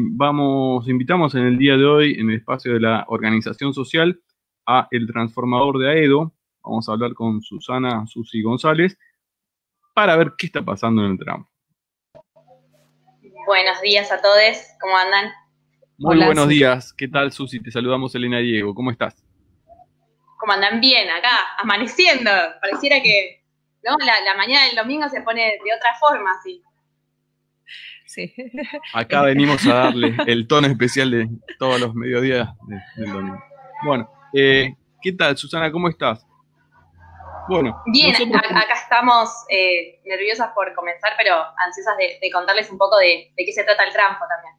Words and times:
vamos, 0.00 0.88
invitamos 0.88 1.34
en 1.34 1.42
el 1.46 1.58
día 1.58 1.76
de 1.76 1.84
hoy, 1.84 2.14
en 2.18 2.30
el 2.30 2.36
espacio 2.36 2.72
de 2.74 2.80
la 2.80 3.04
organización 3.08 3.74
social, 3.74 4.20
a 4.66 4.88
El 4.90 5.06
Transformador 5.06 5.78
de 5.78 5.90
Aedo. 5.90 6.32
Vamos 6.62 6.88
a 6.88 6.92
hablar 6.92 7.14
con 7.14 7.42
Susana 7.42 8.06
Susi 8.06 8.42
González 8.42 8.96
para 9.94 10.16
ver 10.16 10.32
qué 10.38 10.46
está 10.46 10.62
pasando 10.64 11.04
en 11.04 11.12
el 11.12 11.18
tramo. 11.18 11.48
Buenos 13.46 13.80
días 13.82 14.10
a 14.12 14.22
todos, 14.22 14.56
¿cómo 14.80 14.96
andan? 14.96 15.32
Muy 15.98 16.24
buenos 16.24 16.48
días, 16.48 16.92
¿qué 16.92 17.08
tal 17.08 17.32
Susi? 17.32 17.60
Te 17.60 17.70
saludamos 17.70 18.14
Elena 18.14 18.38
Diego, 18.38 18.74
¿cómo 18.74 18.90
estás? 18.90 19.24
¿Cómo 20.38 20.52
andan 20.52 20.80
bien 20.80 21.10
acá? 21.10 21.56
Amaneciendo, 21.58 22.30
pareciera 22.60 23.02
que 23.02 23.44
¿no? 23.84 23.96
la, 23.98 24.34
mañana 24.36 24.66
del 24.66 24.76
domingo 24.76 25.08
se 25.08 25.22
pone 25.22 25.58
de 25.64 25.74
otra 25.74 25.94
forma, 25.98 26.30
así. 26.38 26.62
Sí. 28.12 28.30
Acá 28.92 29.22
venimos 29.22 29.66
a 29.66 29.74
darle 29.74 30.14
el 30.26 30.46
tono 30.46 30.66
especial 30.66 31.10
de 31.10 31.30
todos 31.58 31.80
los 31.80 31.94
mediodías 31.94 32.50
del 32.96 33.10
domingo. 33.10 33.42
Bueno, 33.86 34.10
eh, 34.34 34.74
¿qué 35.00 35.12
tal 35.12 35.34
Susana? 35.38 35.72
¿Cómo 35.72 35.88
estás? 35.88 36.26
Bueno, 37.48 37.82
bien, 37.86 38.14
acá 38.36 38.74
estamos 38.74 39.30
eh, 39.48 40.00
nerviosas 40.04 40.50
por 40.54 40.74
comenzar, 40.74 41.12
pero 41.16 41.36
ansiosas 41.64 41.96
de, 41.96 42.30
contarles 42.30 42.70
un 42.70 42.76
poco 42.76 42.98
de, 42.98 43.32
qué 43.34 43.50
se 43.50 43.64
trata 43.64 43.84
el 43.84 43.92
trampo 43.94 44.24
también. 44.28 44.54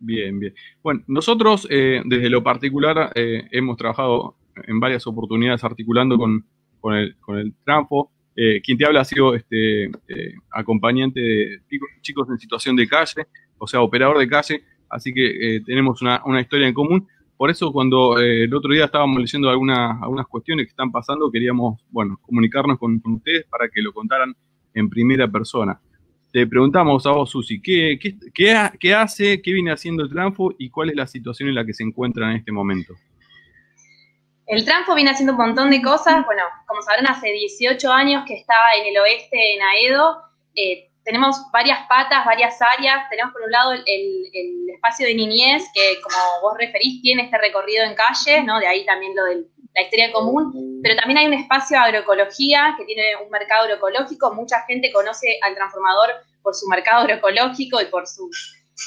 Bien, 0.00 0.38
bien. 0.38 0.54
Bueno, 0.82 1.02
nosotros 1.06 1.66
eh, 1.70 2.02
desde 2.04 2.28
lo 2.28 2.42
particular 2.44 3.12
eh, 3.14 3.48
hemos 3.50 3.78
trabajado 3.78 4.36
en 4.54 4.78
varias 4.78 5.06
oportunidades 5.06 5.64
articulando 5.64 6.18
con, 6.18 6.44
el, 6.94 7.16
con 7.18 7.38
el 7.38 7.54
trampo. 7.64 8.12
Quien 8.62 8.78
te 8.78 8.86
habla 8.86 9.00
ha 9.00 9.04
sido 9.04 9.34
este, 9.34 9.90
acompañante 10.50 11.20
de 11.20 11.60
chicos 12.02 12.28
en 12.30 12.38
situación 12.38 12.76
de 12.76 12.86
calle, 12.86 13.26
o 13.58 13.66
sea, 13.66 13.80
operador 13.80 14.18
de 14.18 14.28
calle, 14.28 14.62
así 14.88 15.12
que 15.12 15.60
tenemos 15.66 16.00
una, 16.02 16.22
una 16.24 16.40
historia 16.40 16.68
en 16.68 16.74
común. 16.74 17.06
Por 17.38 17.50
eso 17.50 17.72
cuando 17.72 18.18
eh, 18.18 18.44
el 18.44 18.52
otro 18.52 18.72
día 18.72 18.86
estábamos 18.86 19.20
leyendo 19.20 19.48
algunas, 19.48 20.02
algunas 20.02 20.26
cuestiones 20.26 20.66
que 20.66 20.70
están 20.70 20.90
pasando, 20.90 21.30
queríamos, 21.30 21.80
bueno, 21.88 22.18
comunicarnos 22.20 22.78
con, 22.78 23.00
ustedes 23.04 23.44
para 23.44 23.68
que 23.68 23.80
lo 23.80 23.92
contaran 23.92 24.34
en 24.74 24.90
primera 24.90 25.30
persona. 25.30 25.80
Te 26.32 26.48
preguntamos 26.48 27.06
a 27.06 27.12
vos, 27.12 27.30
Susi, 27.30 27.60
¿qué, 27.60 27.96
qué, 28.34 28.92
hace, 28.92 29.40
qué 29.40 29.52
viene 29.52 29.70
haciendo 29.70 30.02
el 30.02 30.10
Tranfo 30.10 30.52
y 30.58 30.68
cuál 30.68 30.90
es 30.90 30.96
la 30.96 31.06
situación 31.06 31.48
en 31.48 31.54
la 31.54 31.64
que 31.64 31.72
se 31.72 31.84
encuentra 31.84 32.28
en 32.28 32.38
este 32.38 32.50
momento? 32.50 32.94
El 34.48 34.64
Tranfo 34.64 34.94
viene 34.94 35.10
haciendo 35.10 35.34
un 35.34 35.38
montón 35.38 35.70
de 35.70 35.82
cosas. 35.82 36.24
Bueno, 36.24 36.42
como 36.66 36.80
sabrán, 36.80 37.06
hace 37.06 37.28
18 37.28 37.92
años 37.92 38.24
que 38.26 38.34
estaba 38.34 38.66
en 38.80 38.86
el 38.86 38.98
oeste, 38.98 39.54
en 39.54 39.62
Aedo. 39.62 40.22
Eh, 40.54 40.88
tenemos 41.04 41.36
varias 41.52 41.86
patas, 41.86 42.24
varias 42.24 42.60
áreas. 42.60 43.08
Tenemos 43.10 43.32
por 43.32 43.42
un 43.42 43.50
lado 43.50 43.72
el, 43.72 44.70
espacio 44.74 45.06
de 45.06 45.14
niñez, 45.14 45.64
que 45.74 46.00
como 46.02 46.16
vos 46.42 46.56
referís, 46.56 47.02
tiene 47.02 47.24
este 47.24 47.36
recorrido 47.36 47.84
en 47.84 47.94
calle, 47.94 48.42
¿no? 48.44 48.58
De 48.58 48.66
ahí 48.66 48.86
también 48.86 49.14
lo 49.14 49.24
de 49.24 49.44
la 49.74 49.82
historia 49.82 50.12
común. 50.12 50.80
Pero 50.82 50.96
también 50.96 51.18
hay 51.18 51.26
un 51.26 51.34
espacio 51.34 51.76
de 51.76 51.84
agroecología 51.84 52.74
que 52.78 52.84
tiene 52.86 53.16
un 53.22 53.30
mercado 53.30 53.64
agroecológico. 53.64 54.32
Mucha 54.34 54.62
gente 54.66 54.90
conoce 54.92 55.38
al 55.42 55.54
transformador 55.54 56.10
por 56.42 56.54
su 56.54 56.66
mercado 56.68 57.02
agroecológico 57.02 57.82
y 57.82 57.86
por 57.86 58.06
su, 58.06 58.30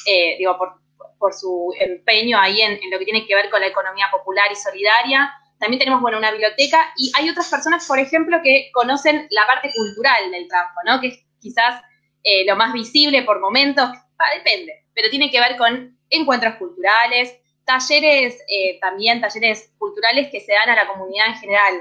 eh, 0.08 0.38
digo, 0.40 0.58
por, 0.58 1.34
su 1.34 1.72
empeño 1.80 2.40
ahí 2.40 2.62
en, 2.62 2.80
lo 2.90 2.98
que 2.98 3.06
tiene 3.06 3.28
que 3.28 3.36
ver 3.36 3.52
con 3.52 3.62
la 3.62 3.68
economía 3.68 4.08
popular 4.12 4.52
y 4.52 4.56
solidaria. 4.56 5.32
También 5.62 5.80
tenemos, 5.80 6.02
bueno, 6.02 6.18
una 6.18 6.32
biblioteca 6.32 6.92
y 6.98 7.12
hay 7.16 7.30
otras 7.30 7.48
personas, 7.48 7.86
por 7.88 8.00
ejemplo, 8.00 8.40
que 8.44 8.72
conocen 8.74 9.28
la 9.30 9.46
parte 9.46 9.72
cultural 9.74 10.32
del 10.32 10.48
campo, 10.48 10.82
¿no? 10.86 11.00
Que 11.00 11.24
quizás 11.40 11.82
eh, 12.24 12.46
lo 12.46 12.56
más 12.56 12.74
visible 12.74 13.22
por 13.22 13.40
momentos, 13.40 13.90
depende, 14.36 14.86
pero 14.94 15.10
tiene 15.10 15.32
que 15.32 15.40
ver 15.40 15.58
con 15.58 15.98
encuentros 16.10 16.56
culturales, 16.56 17.38
talleres, 17.66 18.40
eh, 18.48 18.80
también 18.80 19.22
talleres 19.22 19.72
culturales 19.78 20.30
que 20.32 20.42
se 20.42 20.52
dan 20.52 20.70
a 20.70 20.84
la 20.84 20.88
comunidad 20.88 21.28
en 21.28 21.36
general. 21.36 21.74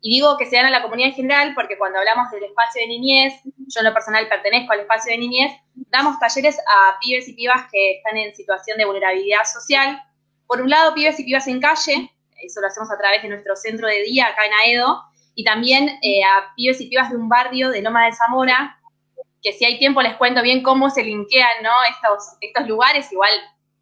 Y 0.00 0.16
digo 0.16 0.36
que 0.36 0.46
se 0.46 0.56
dan 0.56 0.66
a 0.66 0.70
la 0.70 0.82
comunidad 0.82 1.10
en 1.10 1.16
general 1.16 1.52
porque 1.54 1.78
cuando 1.78 1.98
hablamos 1.98 2.30
del 2.30 2.44
espacio 2.44 2.82
de 2.82 2.88
niñez, 2.88 3.34
yo 3.44 3.80
en 3.80 3.86
lo 3.86 3.94
personal 3.94 4.28
pertenezco 4.28 4.72
al 4.72 4.80
espacio 4.80 5.12
de 5.12 5.18
niñez, 5.18 5.52
damos 5.74 6.18
talleres 6.18 6.58
a 6.58 6.98
pibes 7.00 7.26
y 7.28 7.32
pibas 7.32 7.68
que 7.72 7.96
están 7.96 8.16
en 8.16 8.34
situación 8.34 8.78
de 8.78 8.84
vulnerabilidad 8.84 9.44
social. 9.44 10.00
Por 10.46 10.60
un 10.60 10.70
lado, 10.70 10.94
pibes 10.94 11.18
y 11.18 11.24
pibas 11.24 11.46
en 11.46 11.60
calle, 11.60 12.10
eso 12.46 12.60
lo 12.60 12.66
hacemos 12.66 12.90
a 12.90 12.98
través 12.98 13.22
de 13.22 13.28
nuestro 13.28 13.56
centro 13.56 13.88
de 13.88 14.02
día 14.02 14.26
acá 14.26 14.46
en 14.46 14.52
Aedo, 14.52 15.02
y 15.34 15.44
también 15.44 15.88
eh, 16.02 16.22
a 16.22 16.54
pibes 16.54 16.80
y 16.80 16.88
pibas 16.88 17.10
de 17.10 17.16
un 17.16 17.28
barrio 17.28 17.70
de 17.70 17.82
Loma 17.82 18.06
de 18.06 18.12
Zamora, 18.12 18.78
que 19.42 19.52
si 19.52 19.64
hay 19.64 19.78
tiempo 19.78 20.00
les 20.00 20.16
cuento 20.16 20.42
bien 20.42 20.62
cómo 20.62 20.90
se 20.90 21.02
linkean 21.02 21.62
¿no? 21.62 21.72
estos, 21.90 22.36
estos 22.40 22.66
lugares, 22.66 23.10
igual 23.12 23.30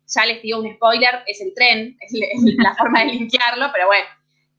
ya 0.07 0.27
les 0.27 0.43
digo 0.43 0.59
un 0.59 0.75
spoiler, 0.75 1.23
es 1.27 1.41
el 1.41 1.55
tren, 1.55 1.97
es 2.01 2.13
la 2.59 2.75
forma 2.79 3.01
de 3.01 3.07
linkearlo, 3.07 3.67
pero 3.73 3.87
bueno, 3.87 4.07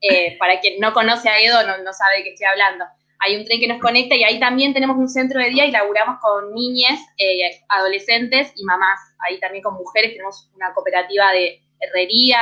eh, 0.01 0.37
para 0.37 0.59
quien 0.59 0.79
no 0.79 0.93
conoce 0.93 1.29
a 1.29 1.39
Edo 1.39 1.65
no, 1.65 1.77
no 1.83 1.93
sabe 1.93 2.17
de 2.17 2.23
qué 2.23 2.29
estoy 2.31 2.47
hablando. 2.47 2.85
Hay 3.19 3.37
un 3.37 3.45
tren 3.45 3.59
que 3.59 3.67
nos 3.67 3.79
conecta 3.79 4.15
y 4.15 4.23
ahí 4.23 4.39
también 4.39 4.73
tenemos 4.73 4.97
un 4.97 5.07
centro 5.07 5.39
de 5.39 5.49
día 5.49 5.65
y 5.65 5.71
laburamos 5.71 6.19
con 6.19 6.53
niñas, 6.53 6.99
eh, 7.17 7.61
adolescentes 7.69 8.51
y 8.55 8.65
mamás. 8.65 8.99
Ahí 9.19 9.39
también 9.39 9.63
con 9.63 9.75
mujeres 9.75 10.11
tenemos 10.11 10.49
una 10.55 10.73
cooperativa 10.73 11.31
de 11.31 11.62
herrería. 11.85 12.39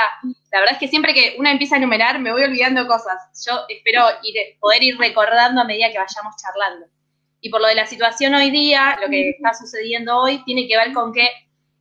La 0.51 0.59
verdad 0.59 0.73
es 0.73 0.79
que 0.79 0.87
siempre 0.87 1.13
que 1.13 1.35
una 1.37 1.51
empieza 1.51 1.75
a 1.75 1.77
enumerar 1.77 2.19
me 2.19 2.31
voy 2.31 2.43
olvidando 2.43 2.87
cosas. 2.87 3.17
Yo 3.45 3.61
espero 3.69 4.05
ir, 4.23 4.35
poder 4.59 4.83
ir 4.83 4.97
recordando 4.97 5.61
a 5.61 5.65
medida 5.65 5.91
que 5.91 5.97
vayamos 5.97 6.35
charlando. 6.41 6.87
Y 7.41 7.49
por 7.49 7.61
lo 7.61 7.67
de 7.67 7.75
la 7.75 7.85
situación 7.87 8.35
hoy 8.35 8.51
día, 8.51 8.97
lo 9.01 9.09
que 9.09 9.31
está 9.31 9.53
sucediendo 9.53 10.17
hoy 10.17 10.43
tiene 10.43 10.67
que 10.67 10.77
ver 10.77 10.93
con 10.93 11.11
que 11.11 11.27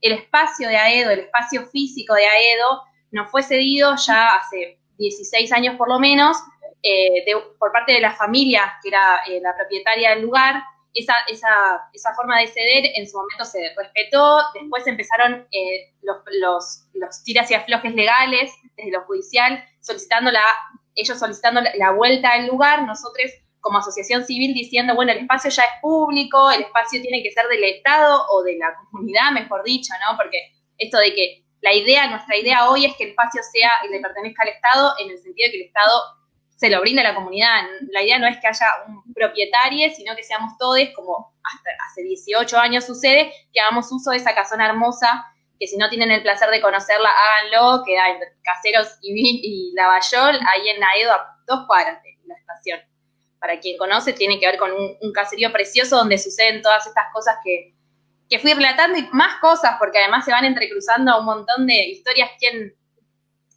el 0.01 0.13
espacio 0.13 0.69
de 0.69 0.77
AEDO, 0.77 1.11
el 1.11 1.21
espacio 1.21 1.67
físico 1.67 2.15
de 2.15 2.27
AEDO, 2.27 2.83
nos 3.11 3.31
fue 3.31 3.43
cedido 3.43 3.95
ya 3.97 4.37
hace 4.37 4.79
16 4.99 5.53
años 5.53 5.77
por 5.77 5.89
lo 5.89 5.99
menos, 5.99 6.39
eh, 6.83 7.25
por 7.59 7.73
parte 7.73 7.93
de 7.93 8.01
la 8.01 8.13
familia 8.13 8.73
que 8.83 8.89
era 8.89 9.21
eh, 9.27 9.41
la 9.43 9.55
propietaria 9.55 10.11
del 10.11 10.23
lugar. 10.23 10.63
Esa, 10.93 11.15
esa, 11.29 11.49
esa, 11.93 12.15
forma 12.15 12.41
de 12.41 12.49
ceder 12.49 12.85
en 12.97 13.09
su 13.09 13.17
momento 13.17 13.45
se 13.45 13.73
respetó, 13.77 14.41
después 14.55 14.85
empezaron 14.87 15.47
eh, 15.53 15.95
los, 16.03 16.89
los, 16.95 17.23
tiras 17.23 17.49
y 17.51 17.55
aflojes 17.55 17.95
legales 17.95 18.51
desde 18.77 18.91
lo 18.91 19.03
judicial, 19.03 19.65
solicitando 19.81 20.33
la, 20.33 20.43
ellos 20.97 21.19
solicitando 21.19 21.61
la 21.77 21.93
vuelta 21.93 22.33
al 22.33 22.49
lugar, 22.49 22.83
nosotros 22.83 23.31
como 23.61 23.79
asociación 23.79 24.25
civil 24.25 24.55
diciendo, 24.55 24.95
bueno, 24.95 25.13
el 25.13 25.19
espacio 25.19 25.51
ya 25.51 25.63
es 25.63 25.81
público, 25.81 26.51
el 26.51 26.63
espacio 26.63 27.01
tiene 27.01 27.23
que 27.23 27.31
ser 27.31 27.47
del 27.49 27.63
Estado 27.65 28.27
o 28.31 28.43
de 28.43 28.57
la 28.57 28.75
comunidad, 28.91 29.33
mejor 29.33 29.63
dicho, 29.63 29.93
¿no? 30.09 30.17
Porque 30.17 30.39
esto 30.79 30.99
de 30.99 31.15
que 31.15 31.45
la 31.61 31.75
idea, 31.75 32.09
nuestra 32.09 32.37
idea 32.37 32.71
hoy 32.71 32.87
es 32.87 32.97
que 32.97 33.05
el 33.05 33.11
espacio 33.11 33.43
sea 33.53 33.71
y 33.85 33.93
le 33.93 34.01
pertenezca 34.01 34.43
al 34.43 34.49
Estado 34.49 34.93
en 34.99 35.11
el 35.11 35.19
sentido 35.19 35.47
de 35.47 35.53
que 35.53 35.61
el 35.61 35.67
Estado 35.67 36.03
se 36.61 36.69
lo 36.69 36.83
brinde 36.83 37.01
a 37.01 37.05
la 37.05 37.15
comunidad. 37.15 37.63
La 37.91 38.03
idea 38.03 38.19
no 38.19 38.27
es 38.27 38.39
que 38.39 38.47
haya 38.47 38.67
un 38.87 39.15
propietario, 39.15 39.89
sino 39.95 40.15
que 40.15 40.23
seamos 40.23 40.59
todos, 40.59 40.79
como 40.95 41.33
hasta 41.43 41.71
hace 41.89 42.03
18 42.03 42.59
años 42.59 42.85
sucede, 42.85 43.33
que 43.51 43.61
hagamos 43.61 43.91
uso 43.91 44.11
de 44.11 44.19
esa 44.19 44.35
casona 44.35 44.67
hermosa, 44.67 45.25
que 45.59 45.67
si 45.67 45.79
no 45.79 45.89
tienen 45.89 46.11
el 46.11 46.23
placer 46.23 46.51
de 46.51 46.61
conocerla, 46.61 47.09
háganlo, 47.09 47.83
queda 47.85 48.11
en 48.11 48.19
Caseros 48.43 48.99
y, 49.01 49.41
y 49.43 49.73
Lavallol, 49.75 50.39
ahí 50.53 50.69
en 50.69 50.81
Naedo, 50.81 51.13
a 51.13 51.37
dos 51.47 51.67
cuadras 51.67 52.03
de 52.03 52.19
la 52.27 52.35
estación 52.35 52.81
para 53.41 53.59
quien 53.59 53.79
conoce, 53.79 54.13
tiene 54.13 54.39
que 54.39 54.47
ver 54.47 54.59
con 54.59 54.71
un, 54.71 55.13
caserío 55.13 55.51
precioso 55.51 55.97
donde 55.97 56.19
suceden 56.19 56.61
todas 56.61 56.87
estas 56.87 57.07
cosas 57.13 57.37
que, 57.43 57.75
fui 58.39 58.53
relatando 58.53 58.99
y 58.99 59.09
más 59.13 59.41
cosas, 59.41 59.77
porque 59.79 59.99
además 59.99 60.25
se 60.25 60.31
van 60.31 60.45
entrecruzando 60.45 61.19
un 61.19 61.25
montón 61.25 61.67
de 61.67 61.87
historias. 61.87 62.31
Quien 62.39 62.77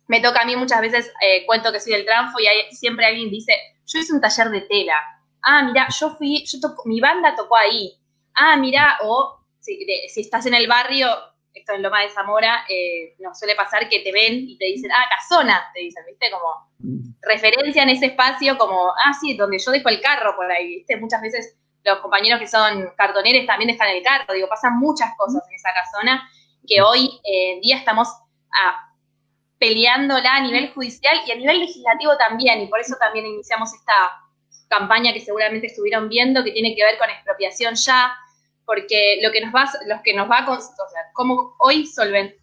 me 0.08 0.20
toca 0.20 0.42
a 0.42 0.46
mí 0.46 0.56
muchas 0.56 0.82
veces, 0.82 1.12
eh, 1.22 1.46
cuento 1.46 1.72
que 1.72 1.80
soy 1.80 1.94
del 1.94 2.06
Tranfo 2.06 2.40
y 2.40 2.76
siempre 2.76 3.06
alguien 3.06 3.30
dice, 3.30 3.54
yo 3.86 4.00
hice 4.00 4.14
un 4.14 4.22
taller 4.22 4.50
de 4.50 4.62
tela. 4.62 4.96
Ah, 5.42 5.64
mira, 5.64 5.88
yo 6.00 6.12
fui, 6.12 6.44
yo 6.46 6.60
mi 6.86 7.00
banda 7.00 7.36
tocó 7.36 7.58
ahí. 7.58 7.98
Ah, 8.34 8.56
mira, 8.58 8.98
o 9.04 9.40
si, 9.60 9.86
si 10.10 10.22
estás 10.22 10.46
en 10.46 10.54
el 10.54 10.68
barrio, 10.68 11.08
esto 11.54 11.74
en 11.74 11.84
Loma 11.84 12.02
de 12.02 12.10
Zamora, 12.10 12.66
eh, 12.68 13.16
nos 13.20 13.38
suele 13.38 13.56
pasar 13.56 13.88
que 13.88 14.00
te 14.00 14.12
ven 14.12 14.50
y 14.50 14.58
te 14.58 14.66
dicen, 14.66 14.92
ah, 14.92 15.06
casona, 15.10 15.70
te 15.74 15.82
dicen, 15.82 16.04
¿viste? 16.08 16.32
Como 16.32 16.72
mm. 16.80 17.16
referencia 17.22 17.84
en 17.84 17.90
ese 17.90 18.08
espacio, 18.08 18.58
como, 18.58 18.90
ah, 18.90 19.14
sí, 19.20 19.36
donde 19.36 19.60
yo 19.60 19.72
dejo 19.72 19.90
el 19.90 20.02
carro 20.02 20.36
por 20.36 20.52
ahí, 20.52 20.78
¿viste? 20.78 20.98
Muchas 20.98 21.22
veces 21.22 21.58
los 21.84 22.00
compañeros 22.00 22.40
que 22.40 22.48
son 22.48 22.92
cartoneros 22.98 23.46
también 23.46 23.72
dejan 23.72 23.90
el 23.90 24.02
carro, 24.02 24.34
digo, 24.34 24.48
pasan 24.48 24.80
muchas 24.80 25.12
cosas 25.18 25.44
en 25.48 25.56
esa 25.56 25.70
casona 25.74 26.30
que 26.66 26.82
hoy 26.82 27.20
en 27.24 27.60
día 27.62 27.78
estamos 27.78 28.08
ah, 28.54 28.93
peleándola 29.64 30.36
a 30.36 30.42
nivel 30.42 30.74
judicial 30.74 31.22
y 31.26 31.32
a 31.32 31.36
nivel 31.36 31.62
legislativo 31.62 32.18
también, 32.18 32.60
y 32.60 32.68
por 32.68 32.82
eso 32.82 32.98
también 33.00 33.26
iniciamos 33.26 33.74
esta 33.74 33.94
campaña 34.68 35.14
que 35.14 35.22
seguramente 35.22 35.68
estuvieron 35.68 36.10
viendo, 36.10 36.44
que 36.44 36.52
tiene 36.52 36.76
que 36.76 36.84
ver 36.84 36.98
con 36.98 37.10
expropiación 37.10 37.76
ya, 37.76 38.14
porque 38.66 39.20
lo 39.22 39.32
que 39.32 39.40
nos 39.40 39.56
va, 39.56 39.72
los 39.88 40.02
que 40.02 40.14
nos 40.14 40.30
va 40.30 40.40
a, 40.40 40.52
o 40.52 40.60
sea, 40.60 41.02
cómo 41.14 41.56
hoy 41.60 41.88
solven, 41.88 42.36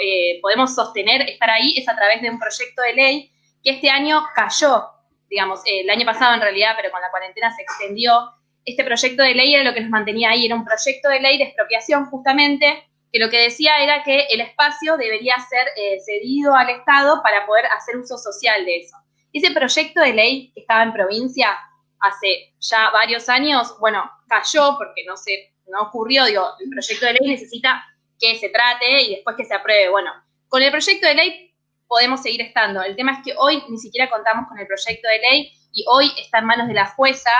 eh, 0.00 0.40
podemos 0.42 0.74
sostener 0.74 1.22
estar 1.30 1.48
ahí 1.48 1.74
es 1.76 1.88
a 1.88 1.94
través 1.94 2.20
de 2.22 2.30
un 2.30 2.40
proyecto 2.40 2.82
de 2.82 2.92
ley 2.94 3.30
que 3.62 3.70
este 3.70 3.88
año 3.88 4.24
cayó, 4.34 4.84
digamos, 5.30 5.60
eh, 5.66 5.82
el 5.82 5.90
año 5.90 6.04
pasado 6.04 6.34
en 6.34 6.40
realidad, 6.40 6.72
pero 6.76 6.90
con 6.90 7.00
la 7.00 7.10
cuarentena 7.12 7.54
se 7.54 7.62
extendió. 7.62 8.32
Este 8.64 8.82
proyecto 8.82 9.22
de 9.22 9.34
ley 9.34 9.54
era 9.54 9.62
lo 9.62 9.74
que 9.74 9.80
nos 9.80 9.90
mantenía 9.90 10.30
ahí, 10.30 10.46
era 10.46 10.56
un 10.56 10.64
proyecto 10.64 11.08
de 11.08 11.20
ley 11.20 11.38
de 11.38 11.44
expropiación 11.44 12.06
justamente 12.06 12.82
que 13.14 13.20
lo 13.20 13.30
que 13.30 13.42
decía 13.42 13.78
era 13.78 14.02
que 14.02 14.26
el 14.30 14.40
espacio 14.40 14.96
debería 14.96 15.36
ser 15.48 15.68
eh, 15.76 16.00
cedido 16.04 16.52
al 16.52 16.68
Estado 16.68 17.22
para 17.22 17.46
poder 17.46 17.64
hacer 17.66 17.96
uso 17.96 18.18
social 18.18 18.64
de 18.66 18.78
eso. 18.78 18.96
Ese 19.32 19.52
proyecto 19.52 20.00
de 20.00 20.12
ley 20.12 20.50
que 20.52 20.62
estaba 20.62 20.82
en 20.82 20.92
provincia 20.92 21.56
hace 22.00 22.52
ya 22.58 22.90
varios 22.90 23.28
años, 23.28 23.76
bueno, 23.78 24.10
cayó 24.26 24.76
porque 24.76 25.04
no 25.06 25.16
se, 25.16 25.54
no 25.68 25.82
ocurrió, 25.82 26.24
digo, 26.24 26.44
el 26.58 26.68
proyecto 26.70 27.06
de 27.06 27.12
ley 27.12 27.30
necesita 27.30 27.84
que 28.18 28.36
se 28.36 28.48
trate 28.48 29.02
y 29.02 29.14
después 29.14 29.36
que 29.36 29.44
se 29.44 29.54
apruebe. 29.54 29.90
Bueno, 29.90 30.10
con 30.48 30.60
el 30.60 30.72
proyecto 30.72 31.06
de 31.06 31.14
ley 31.14 31.54
podemos 31.86 32.20
seguir 32.20 32.40
estando. 32.40 32.82
El 32.82 32.96
tema 32.96 33.12
es 33.12 33.18
que 33.24 33.32
hoy 33.38 33.62
ni 33.68 33.78
siquiera 33.78 34.10
contamos 34.10 34.48
con 34.48 34.58
el 34.58 34.66
proyecto 34.66 35.06
de 35.06 35.18
ley 35.20 35.52
y 35.72 35.84
hoy 35.86 36.10
está 36.20 36.40
en 36.40 36.46
manos 36.46 36.66
de 36.66 36.74
la 36.74 36.86
jueza 36.86 37.30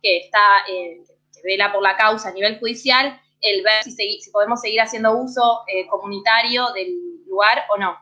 que 0.00 0.18
está, 0.18 0.38
eh, 0.68 1.02
que 1.34 1.40
vela 1.42 1.72
por 1.72 1.82
la 1.82 1.96
causa 1.96 2.28
a 2.28 2.32
nivel 2.32 2.60
judicial, 2.60 3.20
el 3.40 3.62
ver 3.62 3.84
si, 3.84 4.20
si 4.20 4.30
podemos 4.30 4.60
seguir 4.60 4.80
haciendo 4.80 5.16
uso 5.16 5.60
eh, 5.66 5.86
comunitario 5.88 6.72
del 6.74 6.94
lugar 7.26 7.64
o 7.74 7.78
no. 7.78 7.96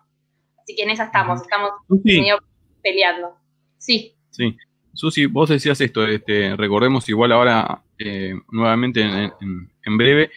Así 0.62 0.74
que 0.74 0.82
en 0.82 0.90
esa 0.90 1.04
estamos, 1.04 1.42
estamos 1.42 1.70
medio 2.04 2.38
peleando. 2.82 3.36
Sí. 3.78 4.14
Sí. 4.30 4.56
Susi, 4.92 5.26
vos 5.26 5.48
decías 5.48 5.80
esto, 5.80 6.06
este, 6.06 6.56
recordemos 6.56 7.08
igual 7.08 7.32
ahora 7.32 7.82
eh, 7.98 8.34
nuevamente 8.52 9.02
en, 9.02 9.98
breve, 9.98 10.30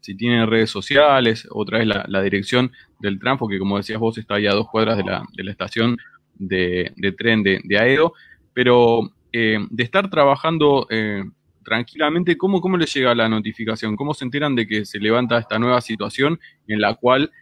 si 0.00 0.16
tienen 0.16 0.48
redes 0.48 0.70
sociales, 0.70 1.46
otra 1.50 1.78
vez 1.78 1.86
la, 1.86 2.22
dirección 2.22 2.72
del 2.98 3.20
Tranfo, 3.20 3.46
que 3.46 3.58
como 3.58 3.76
decías 3.76 4.00
vos 4.00 4.16
está 4.16 4.36
ahí 4.36 4.46
a 4.46 4.54
dos 4.54 4.68
cuadras 4.70 4.96
de 4.96 5.04
la, 5.04 5.22
de 5.36 5.44
la 5.44 5.50
estación 5.50 5.98
de, 6.36 7.14
tren 7.16 7.42
de, 7.42 7.60
de, 7.62 7.78
Aedo, 7.78 8.14
pero 8.52 9.10
eh, 9.32 9.58
de 9.70 9.82
estar 9.82 10.08
trabajando 10.10 10.86
eh, 10.90 11.24
tranquilamente, 11.64 12.36
¿cómo, 12.36 12.60
¿cómo 12.60 12.76
les 12.76 12.92
llega 12.94 13.14
la 13.14 13.28
notificación? 13.28 13.96
¿Cómo 13.96 14.14
se 14.14 14.24
enteran 14.24 14.54
de 14.54 14.66
que 14.66 14.84
se 14.84 15.00
levanta 15.00 15.38
esta 15.38 15.58
nueva 15.58 15.80
situación 15.80 16.38
en 16.68 16.80
la 16.80 16.94
cual 16.94 17.32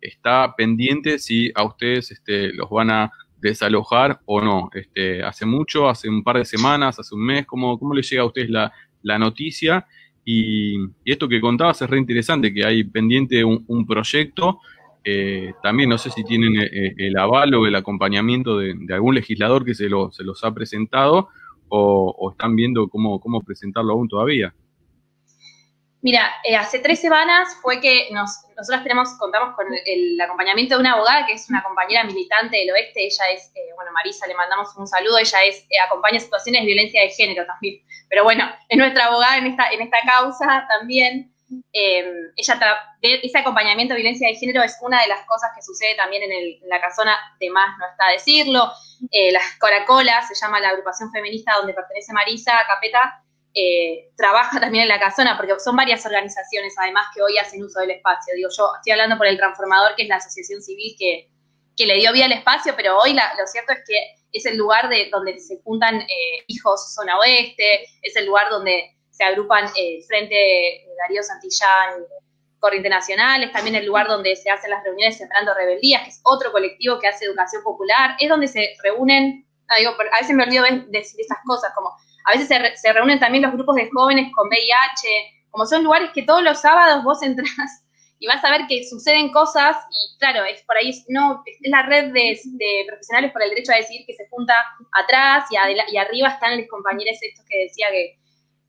está 0.00 0.54
pendiente 0.56 1.18
si 1.18 1.52
a 1.54 1.64
ustedes 1.64 2.10
este, 2.10 2.52
los 2.52 2.68
van 2.70 2.90
a 2.90 3.12
desalojar 3.42 4.20
o 4.24 4.40
no. 4.40 4.70
Este, 4.72 5.22
hace 5.22 5.44
mucho, 5.44 5.88
hace 5.88 6.08
un 6.08 6.22
par 6.22 6.38
de 6.38 6.44
semanas, 6.44 6.98
hace 6.98 7.14
un 7.14 7.24
mes, 7.24 7.44
¿cómo, 7.44 7.78
cómo 7.78 7.92
le 7.92 8.02
llega 8.02 8.22
a 8.22 8.26
ustedes 8.26 8.48
la, 8.48 8.72
noticia? 9.18 9.84
Y, 10.24 10.76
esto 11.04 11.28
que 11.28 11.40
contabas 11.40 11.82
es 11.82 11.90
re 11.90 11.98
interesante, 11.98 12.54
que 12.54 12.64
hay 12.64 12.84
pendiente 12.84 13.44
un, 13.44 13.86
proyecto. 13.86 14.60
Eh, 15.04 15.52
también 15.60 15.88
no 15.88 15.98
sé 15.98 16.10
si 16.10 16.22
tienen 16.22 16.56
eh, 16.60 16.70
eh, 16.72 16.94
el, 16.96 17.18
aval 17.18 17.52
o 17.54 17.66
el 17.66 17.74
acompañamiento 17.74 18.58
de, 18.58 18.76
algún 18.94 19.16
legislador 19.16 19.64
que 19.64 19.74
se, 19.74 19.88
lo, 19.88 20.12
se 20.12 20.22
los 20.22 20.44
ha 20.44 20.54
presentado 20.54 21.28
o, 21.74 22.14
o 22.18 22.30
están 22.32 22.54
viendo 22.54 22.86
cómo, 22.88 23.18
cómo 23.18 23.40
presentarlo 23.40 23.94
aún 23.94 24.06
todavía. 24.06 24.54
Mira, 26.02 26.32
eh, 26.44 26.56
hace 26.56 26.80
tres 26.80 27.00
semanas 27.00 27.56
fue 27.62 27.80
que 27.80 28.08
nos, 28.10 28.44
nosotros 28.56 28.82
tenemos, 28.82 29.10
contamos 29.18 29.54
con 29.54 29.66
el, 29.72 30.20
acompañamiento 30.20 30.74
de 30.74 30.80
una 30.80 30.94
abogada 30.94 31.24
que 31.26 31.32
es 31.32 31.48
una 31.48 31.62
compañera 31.62 32.04
militante 32.04 32.58
del 32.58 32.72
oeste. 32.72 33.06
Ella 33.06 33.24
es, 33.32 33.52
eh, 33.54 33.70
bueno, 33.76 33.92
Marisa, 33.92 34.26
le 34.26 34.34
mandamos 34.34 34.76
un 34.76 34.86
saludo. 34.86 35.16
Ella 35.18 35.44
es, 35.44 35.64
eh, 35.70 35.78
acompaña 35.86 36.18
situaciones 36.18 36.62
de 36.62 36.66
violencia 36.66 37.00
de 37.00 37.08
género 37.08 37.46
también. 37.46 37.80
Pero 38.10 38.24
bueno, 38.24 38.44
es 38.68 38.76
nuestra 38.76 39.06
abogada 39.06 39.38
en 39.38 39.46
esta, 39.46 39.70
en 39.70 39.80
esta 39.80 39.98
causa 40.04 40.66
también. 40.68 41.32
Ella 41.72 42.78
ese 43.00 43.38
acompañamiento 43.38 43.94
de 43.94 44.00
violencia 44.00 44.28
de 44.28 44.34
género 44.34 44.62
es 44.62 44.76
una 44.80 45.02
de 45.02 45.08
las 45.08 45.26
cosas 45.26 45.50
que 45.54 45.62
sucede 45.62 45.94
también 45.96 46.22
en, 46.22 46.32
en 46.32 46.68
la 46.68 46.80
casona, 46.80 47.18
de 47.40 47.50
más 47.50 47.76
no 47.78 47.86
está 47.90 48.10
decirlo. 48.12 48.70
las 49.32 49.58
Coracolas, 49.58 50.28
se 50.28 50.34
llama 50.34 50.60
la 50.60 50.70
agrupación 50.70 51.10
feminista 51.10 51.54
donde 51.56 51.74
pertenece 51.74 52.12
Marisa 52.12 52.52
Capeta 52.66 53.22
eh, 53.54 54.10
trabaja 54.16 54.58
también 54.60 54.84
en 54.84 54.88
la 54.88 54.98
casona, 54.98 55.36
porque 55.36 55.52
son 55.60 55.76
varias 55.76 56.06
organizaciones 56.06 56.74
además 56.78 57.06
que 57.14 57.20
hoy 57.20 57.36
hacen 57.36 57.62
uso 57.62 57.80
del 57.80 57.90
espacio. 57.90 58.34
Digo, 58.34 58.48
yo 58.56 58.70
estoy 58.76 58.92
hablando 58.92 59.18
por 59.18 59.26
el 59.26 59.36
Transformador, 59.36 59.94
que 59.94 60.04
es 60.04 60.08
la 60.08 60.16
asociación 60.16 60.62
civil 60.62 60.94
que, 60.98 61.28
le 61.84 61.96
dio 61.96 62.12
vida 62.12 62.26
al 62.26 62.32
espacio, 62.32 62.74
pero 62.76 62.96
hoy 62.96 63.12
lo 63.12 63.46
cierto 63.46 63.72
es 63.72 63.80
que 63.84 64.14
es 64.32 64.46
el 64.46 64.56
lugar 64.56 64.88
de 64.88 65.08
donde 65.10 65.40
se 65.40 65.60
juntan 65.64 66.00
eh, 66.00 66.44
hijos 66.46 66.94
zona 66.94 67.18
oeste, 67.18 67.82
es 68.02 68.14
el 68.14 68.26
lugar 68.26 68.50
donde 68.50 68.96
se 69.22 69.28
agrupan 69.28 69.66
eh, 69.76 70.02
Frente 70.08 70.84
Darío 70.98 71.22
Santillán, 71.22 72.04
Corriente 72.58 72.88
Nacional, 72.88 73.42
es 73.44 73.52
también 73.52 73.76
el 73.76 73.86
lugar 73.86 74.08
donde 74.08 74.34
se 74.34 74.50
hacen 74.50 74.70
las 74.70 74.82
reuniones 74.82 75.16
Sembrando 75.16 75.54
Rebeldías, 75.54 76.02
que 76.02 76.08
es 76.10 76.20
otro 76.24 76.50
colectivo 76.50 76.98
que 76.98 77.06
hace 77.06 77.26
educación 77.26 77.62
popular, 77.62 78.16
es 78.18 78.28
donde 78.28 78.48
se 78.48 78.74
reúnen, 78.82 79.46
digo, 79.78 79.92
a 80.12 80.18
veces 80.20 80.34
me 80.34 80.42
olvido 80.42 80.64
decir 80.88 81.20
esas 81.20 81.38
cosas, 81.46 81.72
como 81.74 81.90
a 82.24 82.36
veces 82.36 82.48
se, 82.80 82.92
reúnen 82.92 83.20
también 83.20 83.42
los 83.42 83.52
grupos 83.52 83.76
de 83.76 83.88
jóvenes 83.90 84.32
con 84.34 84.48
VIH, 84.48 85.08
como 85.50 85.66
son 85.66 85.84
lugares 85.84 86.10
que 86.12 86.22
todos 86.22 86.42
los 86.42 86.60
sábados 86.60 87.04
vos 87.04 87.22
entras 87.22 87.48
y 88.18 88.26
vas 88.26 88.44
a 88.44 88.50
ver 88.50 88.66
que 88.68 88.84
suceden 88.88 89.30
cosas 89.32 89.76
y 89.90 90.18
claro, 90.18 90.44
es 90.44 90.62
por 90.62 90.76
ahí, 90.76 90.92
no, 91.08 91.42
es 91.46 91.70
la 91.70 91.82
red 91.82 92.12
de, 92.12 92.38
profesionales 92.86 93.32
por 93.32 93.42
el 93.42 93.50
derecho 93.50 93.72
a 93.72 93.76
decidir 93.76 94.04
que 94.06 94.14
se 94.14 94.28
junta 94.30 94.54
atrás 94.92 95.46
y, 95.50 95.56
y 95.92 95.96
arriba 95.96 96.28
están 96.28 96.58
los 96.58 96.68
compañeros 96.68 97.18
estos 97.20 97.44
que 97.48 97.64
decía 97.64 97.88
que, 97.90 98.21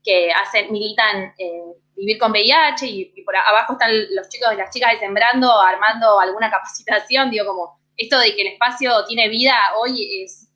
que 0.04 0.30
hacen, 0.32 0.70
militan 0.70 1.34
eh, 1.38 1.62
vivir 1.96 2.18
con 2.18 2.30
VIH 2.30 2.86
y, 2.86 3.22
por 3.24 3.34
abajo 3.36 3.72
están 3.72 3.90
los 4.14 4.28
chicos 4.28 4.52
y 4.52 4.56
las 4.56 4.70
chicas 4.70 4.92
de 4.92 4.98
Sembrando 4.98 5.60
armando 5.60 6.20
alguna 6.20 6.50
capacitación, 6.50 7.30
digo 7.30 7.46
como 7.46 7.80
esto 7.96 8.18
de 8.18 8.34
que 8.34 8.42
el 8.42 8.48
espacio 8.48 9.04
tiene 9.06 9.28
vida 9.28 9.56
hoy 9.78 10.22
es, 10.22 10.48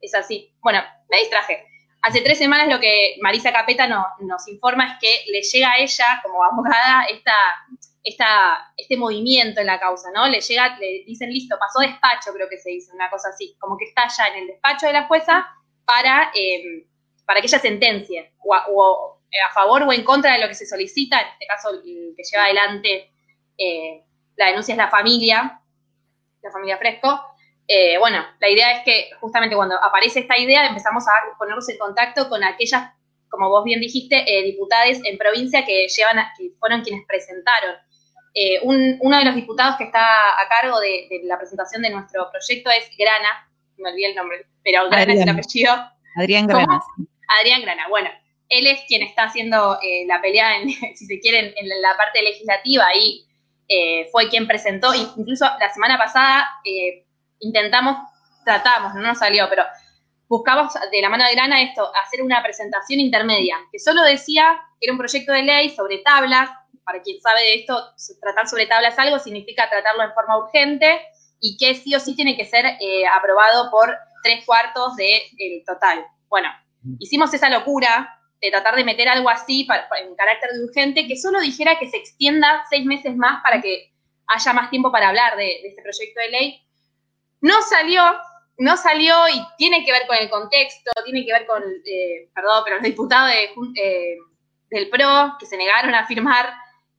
es 0.00 0.14
así. 0.14 0.54
Bueno, 0.60 0.82
me 1.08 1.18
distraje. 1.18 1.66
Hace 2.02 2.20
tres 2.20 2.38
semanas 2.38 2.68
lo 2.68 2.80
que 2.80 3.16
Marisa 3.20 3.52
Capeta 3.52 3.86
nos 3.86 4.48
informa 4.48 4.92
es 4.92 4.98
que 5.00 5.30
le 5.30 5.40
llega 5.42 5.70
a 5.70 5.78
ella, 5.78 6.20
como 6.22 6.42
abogada, 6.42 7.04
esta, 7.04 7.34
esta, 8.02 8.72
este 8.76 8.96
movimiento 8.96 9.60
en 9.60 9.68
la 9.68 9.78
causa, 9.78 10.10
¿no? 10.12 10.26
Le 10.26 10.40
llega, 10.40 10.76
le 10.78 11.04
dicen, 11.06 11.30
listo, 11.30 11.56
pasó 11.60 11.78
despacho, 11.80 12.32
creo 12.34 12.48
que 12.48 12.58
se 12.58 12.70
dice, 12.70 12.92
una 12.92 13.08
cosa 13.08 13.28
así, 13.28 13.56
como 13.60 13.78
que 13.78 13.84
está 13.84 14.08
ya 14.08 14.26
en 14.34 14.42
el 14.42 14.46
despacho 14.48 14.86
de 14.86 14.92
la 14.94 15.06
jueza 15.06 15.46
para, 15.84 16.32
em, 16.34 16.84
para 17.32 17.40
que 17.40 17.46
ella 17.46 17.60
sentencie, 17.60 18.32
o, 18.44 18.54
a, 18.54 19.54
favor 19.54 19.84
o 19.84 19.92
en 19.94 20.04
contra 20.04 20.34
de 20.34 20.40
lo 20.40 20.48
que 20.48 20.54
se 20.54 20.66
solicita, 20.66 21.18
en 21.18 21.28
este 21.28 21.46
caso 21.46 21.70
el 21.70 22.14
que 22.14 22.22
lleva 22.22 22.44
adelante 22.44 23.10
eh, 23.56 24.04
la 24.36 24.48
denuncia 24.48 24.72
es 24.72 24.76
la 24.76 24.90
familia, 24.90 25.58
la 26.42 26.50
familia 26.50 26.76
Fresco, 26.76 27.32
eh, 27.66 27.96
bueno, 27.96 28.22
la 28.38 28.50
idea 28.50 28.76
es 28.76 28.84
que 28.84 29.12
justamente 29.18 29.56
cuando 29.56 29.82
aparece 29.82 30.20
esta 30.20 30.38
idea 30.38 30.66
empezamos 30.66 31.08
a 31.08 31.38
ponernos 31.38 31.66
en 31.70 31.78
contacto 31.78 32.28
con 32.28 32.44
aquellas, 32.44 32.92
como 33.30 33.48
vos 33.48 33.64
bien 33.64 33.80
dijiste, 33.80 34.24
eh, 34.26 34.42
diputadas 34.42 34.98
en 35.02 35.16
provincia 35.16 35.64
que, 35.64 35.88
llevan 35.88 36.22
que 36.36 36.50
fueron 36.60 36.82
quienes 36.82 37.06
presentaron. 37.06 37.76
Eh, 38.34 38.60
uno 38.62 39.16
de 39.16 39.24
los 39.24 39.34
diputados 39.34 39.76
que 39.78 39.84
está 39.84 40.38
a 40.38 40.48
cargo 40.50 40.80
de, 40.80 41.08
la 41.24 41.38
presentación 41.38 41.80
de 41.80 41.88
nuestro 41.88 42.30
proyecto 42.30 42.68
es 42.68 42.90
Grana, 42.98 43.48
me 43.78 43.88
olvidé 43.88 44.08
el 44.08 44.16
nombre, 44.16 44.44
pero 44.62 44.90
Grana 44.90 45.14
es 45.14 45.20
el 45.22 45.28
apellido. 45.30 45.72
Adrián 46.16 46.46
Grana. 46.46 46.78
Adrián 47.40 47.62
Grana, 47.62 47.88
bueno. 47.88 48.10
Él 48.48 48.66
es 48.66 48.80
quien 48.86 49.02
está 49.02 49.24
haciendo 49.24 49.78
la 50.06 50.20
pelea, 50.20 50.58
en, 50.58 50.68
si 50.96 51.06
se 51.06 51.20
quiere, 51.20 51.54
en, 51.56 51.68
la 51.80 51.96
parte 51.96 52.22
legislativa 52.22 52.86
y 52.94 53.26
fue 54.10 54.28
quien 54.28 54.46
presentó, 54.46 54.92
incluso 54.94 55.46
la 55.58 55.72
semana 55.72 55.96
pasada 55.96 56.46
intentamos, 57.40 57.96
tratamos, 58.44 58.94
no 58.94 59.00
nos 59.00 59.18
salió, 59.18 59.48
pero 59.48 59.64
buscamos 60.28 60.72
de 60.90 61.00
la 61.02 61.10
mano 61.10 61.26
de 61.26 61.34
Grana 61.34 61.62
esto, 61.62 61.90
hacer 61.94 62.22
una 62.22 62.42
presentación 62.42 63.00
intermedia, 63.00 63.56
que 63.70 63.78
solo 63.78 64.02
decía 64.02 64.58
que 64.80 64.86
era 64.86 64.92
un 64.92 64.98
proyecto 64.98 65.32
de 65.32 65.42
ley 65.42 65.68
sobre 65.70 65.98
tablas, 65.98 66.48
para 66.84 67.02
quien 67.02 67.20
sabe 67.20 67.42
de 67.42 67.54
esto, 67.56 67.92
tratar 68.20 68.48
sobre 68.48 68.66
tablas 68.66 68.98
algo 68.98 69.18
significa 69.18 69.68
tratarlo 69.68 70.02
en 70.02 70.14
forma 70.14 70.38
urgente 70.38 71.00
y 71.38 71.56
que 71.56 71.74
sí 71.74 71.94
o 71.94 72.00
sí 72.00 72.16
tiene 72.16 72.36
que 72.36 72.46
ser 72.46 72.64
eh, 72.64 73.06
aprobado 73.06 73.70
por 73.70 73.94
tres 74.22 74.44
cuartos 74.44 74.96
del 74.96 75.64
total. 75.66 76.04
Bueno, 76.28 76.48
hicimos 76.98 77.32
esa 77.34 77.48
locura 77.50 78.18
de 78.40 78.50
tratar 78.50 78.74
de 78.74 78.84
meter 78.84 79.08
algo 79.08 79.30
así 79.30 79.66
en 80.00 80.14
carácter 80.16 80.50
de 80.52 80.64
urgente, 80.64 81.06
que 81.06 81.16
solo 81.16 81.40
dijera 81.40 81.78
que 81.78 81.88
se 81.88 81.96
extienda 81.96 82.64
seis 82.68 82.84
meses 82.84 83.16
más 83.16 83.42
para 83.42 83.60
que 83.60 83.92
haya 84.26 84.52
más 84.52 84.70
tiempo 84.70 84.90
para 84.90 85.08
hablar 85.08 85.36
de 85.36 85.66
este 85.66 85.82
proyecto 85.82 86.20
de 86.20 86.28
ley, 86.30 86.62
no 87.40 87.60
salió, 87.62 88.02
no 88.58 88.76
salió 88.76 89.28
y 89.28 89.42
tiene 89.58 89.84
que 89.84 89.92
ver 89.92 90.06
con 90.06 90.16
el 90.16 90.30
contexto, 90.30 90.90
tiene 91.04 91.24
que 91.24 91.32
ver 91.32 91.46
con, 91.46 91.62
eh, 91.62 92.30
perdón, 92.34 92.62
pero 92.64 92.76
los 92.76 92.84
diputados 92.84 93.32
eh, 93.32 94.16
del 94.70 94.88
PRO 94.88 95.36
que 95.38 95.46
se 95.46 95.56
negaron 95.56 95.94
a 95.94 96.06
firmar 96.06 96.52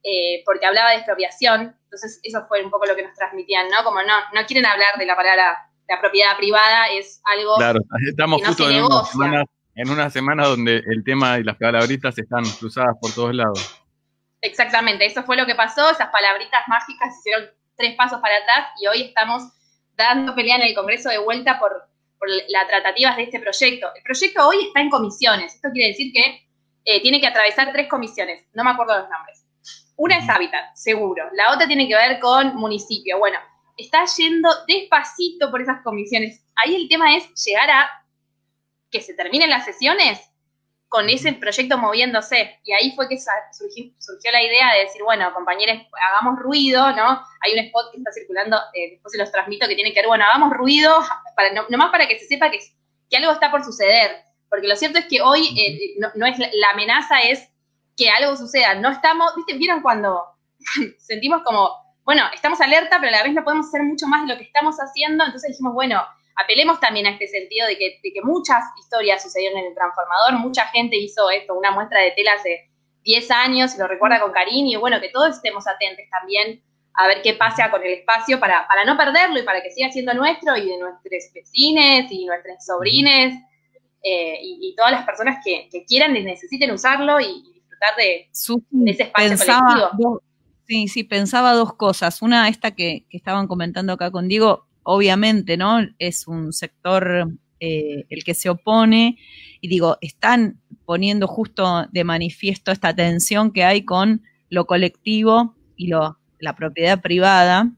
eh, 0.04 0.44
porque 0.46 0.66
hablaba 0.66 0.92
de 0.92 0.98
expropiación. 0.98 1.76
Entonces, 1.86 2.20
eso 2.24 2.46
fue 2.48 2.64
un 2.64 2.70
poco 2.70 2.86
lo 2.86 2.96
que 2.96 3.04
nos 3.04 3.16
transmitían, 3.16 3.70
¿no? 3.70 3.84
Como 3.84 4.02
no, 4.02 4.14
no 4.34 4.46
quieren 4.46 4.66
hablar 4.66 4.98
de 4.98 5.06
la 5.06 5.16
palabra 5.16 5.58
la 5.88 6.00
propiedad 6.00 6.38
privada, 6.38 6.88
es 6.88 7.22
algo. 7.26 7.56
Claro, 7.58 7.80
estamos 8.08 8.42
justo 8.46 8.70
en 8.70 8.84
una, 8.84 9.06
semana, 9.06 9.46
en 9.76 9.90
una 9.90 10.10
semana 10.10 10.48
donde 10.48 10.78
el 10.78 11.04
tema 11.04 11.40
y 11.40 11.44
las 11.44 11.58
palabritas 11.58 12.18
están 12.18 12.44
cruzadas 12.60 12.96
por 13.02 13.14
todos 13.14 13.34
lados. 13.34 13.80
Exactamente, 14.42 15.06
eso 15.06 15.24
fue 15.24 15.38
lo 15.38 15.46
que 15.46 15.56
pasó, 15.56 15.90
esas 15.90 16.10
palabritas 16.10 16.68
mágicas 16.68 17.18
hicieron 17.20 17.46
tres 17.78 17.96
pasos 17.96 18.20
para 18.22 18.36
atrás 18.36 18.68
y 18.82 18.88
hoy 18.88 19.02
estamos 19.04 19.44
dando 19.96 20.36
pelea 20.36 20.58
en 20.58 20.64
el 20.64 20.76
Congreso 20.76 21.10
de 21.10 21.18
vuelta 21.18 21.60
por, 21.60 21.72
por 22.20 22.28
las 22.30 22.68
tratativas 22.68 23.16
de 23.16 23.24
este 23.24 23.40
proyecto. 23.40 23.88
El 23.96 24.04
proyecto 24.04 24.48
hoy 24.48 24.68
está 24.68 24.82
en 24.82 24.90
comisiones. 24.90 25.56
Esto 25.56 25.70
quiere 25.72 25.90
decir 25.90 26.12
que 26.14 26.48
eh, 26.86 27.02
tiene 27.02 27.22
que 27.22 27.28
atravesar 27.28 27.72
tres 27.72 27.88
comisiones. 27.88 28.46
No 28.54 28.64
me 28.64 28.72
acuerdo 28.72 28.98
los 29.00 29.10
nombres. 29.10 29.46
una 29.96 30.18
es 30.18 30.30
hábitat, 30.30 30.76
seguro. 30.76 31.24
La 31.34 31.54
otra 31.54 31.68
tiene 31.68 31.88
que 31.88 31.96
ver 31.96 32.20
con 32.20 32.56
municipio. 32.56 33.20
Bueno, 33.20 33.40
está 33.78 34.04
yendo 34.18 34.50
despacito 34.68 35.50
por 35.50 35.62
esas 35.62 35.82
comisiones. 35.84 36.44
Ahí 36.56 36.76
el 36.76 36.90
tema 36.90 37.16
es 37.16 37.28
llegar 37.46 37.70
a 37.70 38.03
que 38.94 39.02
se 39.02 39.16
terminen 39.16 39.50
las 39.50 39.66
sesiones 39.66 40.22
con 40.94 41.10
ese 41.10 41.34
proyecto 41.34 41.80
moviéndose. 41.80 42.60
Y 42.64 42.72
ahí 42.72 42.94
fue 42.96 43.10
que 43.10 43.18
surgió, 43.18 44.32
la 44.32 44.44
idea 44.44 44.74
de 44.76 44.82
decir, 44.82 45.02
bueno, 45.04 45.34
compañeros, 45.34 45.80
hagamos 46.08 46.40
ruido, 46.40 46.92
¿no? 46.96 47.20
Hay 47.42 47.54
un 47.54 47.60
spot 47.66 47.92
que 47.92 47.98
está 47.98 48.12
circulando, 48.12 48.58
eh, 48.76 48.92
después 48.92 49.12
se 49.12 49.18
los 49.18 49.32
transmito, 49.32 49.68
que 49.68 49.74
tiene 49.74 49.92
que 49.92 50.02
ver, 50.02 50.08
bueno, 50.08 50.24
hagamos 50.26 50.54
ruido, 50.54 50.96
para, 51.36 51.52
no, 51.52 51.66
nomás 51.70 51.90
para 51.90 52.08
que 52.08 52.20
se 52.20 52.28
sepa 52.28 52.52
que, 52.52 52.60
que 53.10 53.18
algo 53.18 53.32
está 53.32 53.50
por 53.50 53.64
suceder. 53.64 54.12
Porque 54.48 54.68
lo 54.68 54.76
cierto 54.76 55.00
es 55.00 55.06
que 55.08 55.20
hoy 55.20 55.60
eh, 55.60 55.96
no, 55.98 56.28
es 56.28 56.38
la, 56.38 56.70
amenaza 56.74 57.22
es 57.22 57.50
que 57.98 58.12
algo 58.12 58.36
suceda. 58.36 58.76
No 58.76 58.92
estamos, 58.92 59.36
¿viste? 59.36 59.58
¿Vieron 59.58 59.82
cuando 59.82 60.24
sentimos 61.00 61.42
como, 61.44 61.72
bueno, 62.04 62.22
estamos 62.36 62.62
alerta, 62.62 62.98
pero 63.00 63.08
a 63.08 63.18
la 63.18 63.24
vez 63.24 63.34
no 63.34 63.44
podemos 63.44 63.66
hacer 63.66 63.82
mucho 63.82 64.06
más 64.06 64.28
de 64.28 64.34
lo 64.34 64.38
que 64.38 64.46
estamos 64.46 64.78
haciendo? 64.78 65.26
Entonces 65.26 65.50
dijimos, 65.50 65.74
bueno, 65.74 66.04
apelemos 66.36 66.80
también 66.80 67.06
a 67.06 67.12
este 67.12 67.28
sentido 67.28 67.68
de 67.68 67.78
que, 67.78 68.22
muchas 68.24 68.64
historias 68.80 69.22
sucedieron 69.22 69.60
en 69.60 69.66
el 69.68 69.74
transformador, 69.76 70.40
mucha 70.40 70.66
gente 70.68 70.98
hizo 70.98 71.30
esto, 71.30 71.54
una 71.54 71.72
muestra 71.72 72.00
de 72.02 72.12
tela 72.12 72.32
hace 72.38 72.70
10 73.04 73.32
años 73.32 73.76
y 73.76 73.80
lo 73.80 73.88
recuerda 73.88 74.20
con 74.22 74.32
cariño, 74.32 74.78
y 74.78 74.82
bueno, 74.82 75.00
que 75.02 75.10
todos 75.10 75.36
estemos 75.36 75.68
atentos 75.68 76.06
también 76.10 76.62
a 76.96 77.08
ver 77.08 77.22
qué 77.22 77.34
pasa 77.34 77.72
con 77.72 77.84
el 77.84 77.92
espacio 77.94 78.40
para, 78.40 78.68
para 78.68 78.86
no 78.86 78.96
perderlo 78.98 79.40
y 79.40 79.44
para 79.44 79.62
que 79.64 79.72
siga 79.72 79.92
siendo 79.92 80.14
nuestro 80.14 80.56
y 80.56 80.70
de 80.70 80.78
nuestros 80.78 81.34
vecines 81.34 82.12
y 82.12 82.26
nuestros 82.26 82.64
sobrines 82.66 83.34
eh, 84.04 84.38
y, 84.42 84.76
todas 84.76 84.92
las 84.92 85.06
personas 85.06 85.44
que, 85.44 85.70
quieran 85.88 86.16
y 86.16 86.24
necesiten 86.24 86.72
usarlo 86.72 87.20
y, 87.20 87.52
disfrutar 87.54 87.96
de, 87.98 88.30
ese 88.32 89.04
espacio 89.04 89.38
colectivo. 89.66 90.22
sí, 90.68 90.88
sí, 90.88 91.04
pensaba 91.04 91.54
dos 91.54 91.74
cosas. 91.74 92.22
Una, 92.22 92.48
esta 92.48 92.72
que, 92.72 93.06
que 93.10 93.18
estaban 93.18 93.48
comentando 93.48 93.94
acá 93.94 94.12
con 94.12 94.28
Diego, 94.28 94.68
obviamente, 94.84 95.58
¿no? 95.58 95.80
Es 96.00 96.28
un 96.28 96.54
sector 96.54 97.32
eh, 97.60 98.06
el 98.10 98.24
que 98.24 98.34
se 98.34 98.50
opone 98.50 99.18
y 99.62 99.68
digo, 99.68 99.98
están 100.02 100.60
poniendo 100.86 101.28
justo 101.28 101.88
de 101.92 102.04
manifiesto 102.04 102.72
esta 102.72 102.94
tensión 102.94 103.52
que 103.52 103.64
hay 103.64 103.86
con 103.86 104.22
lo 104.50 104.66
colectivo 104.66 105.56
y 105.76 105.88
lo, 105.88 106.20
la 106.40 106.56
propiedad 106.56 107.02
privada 107.02 107.72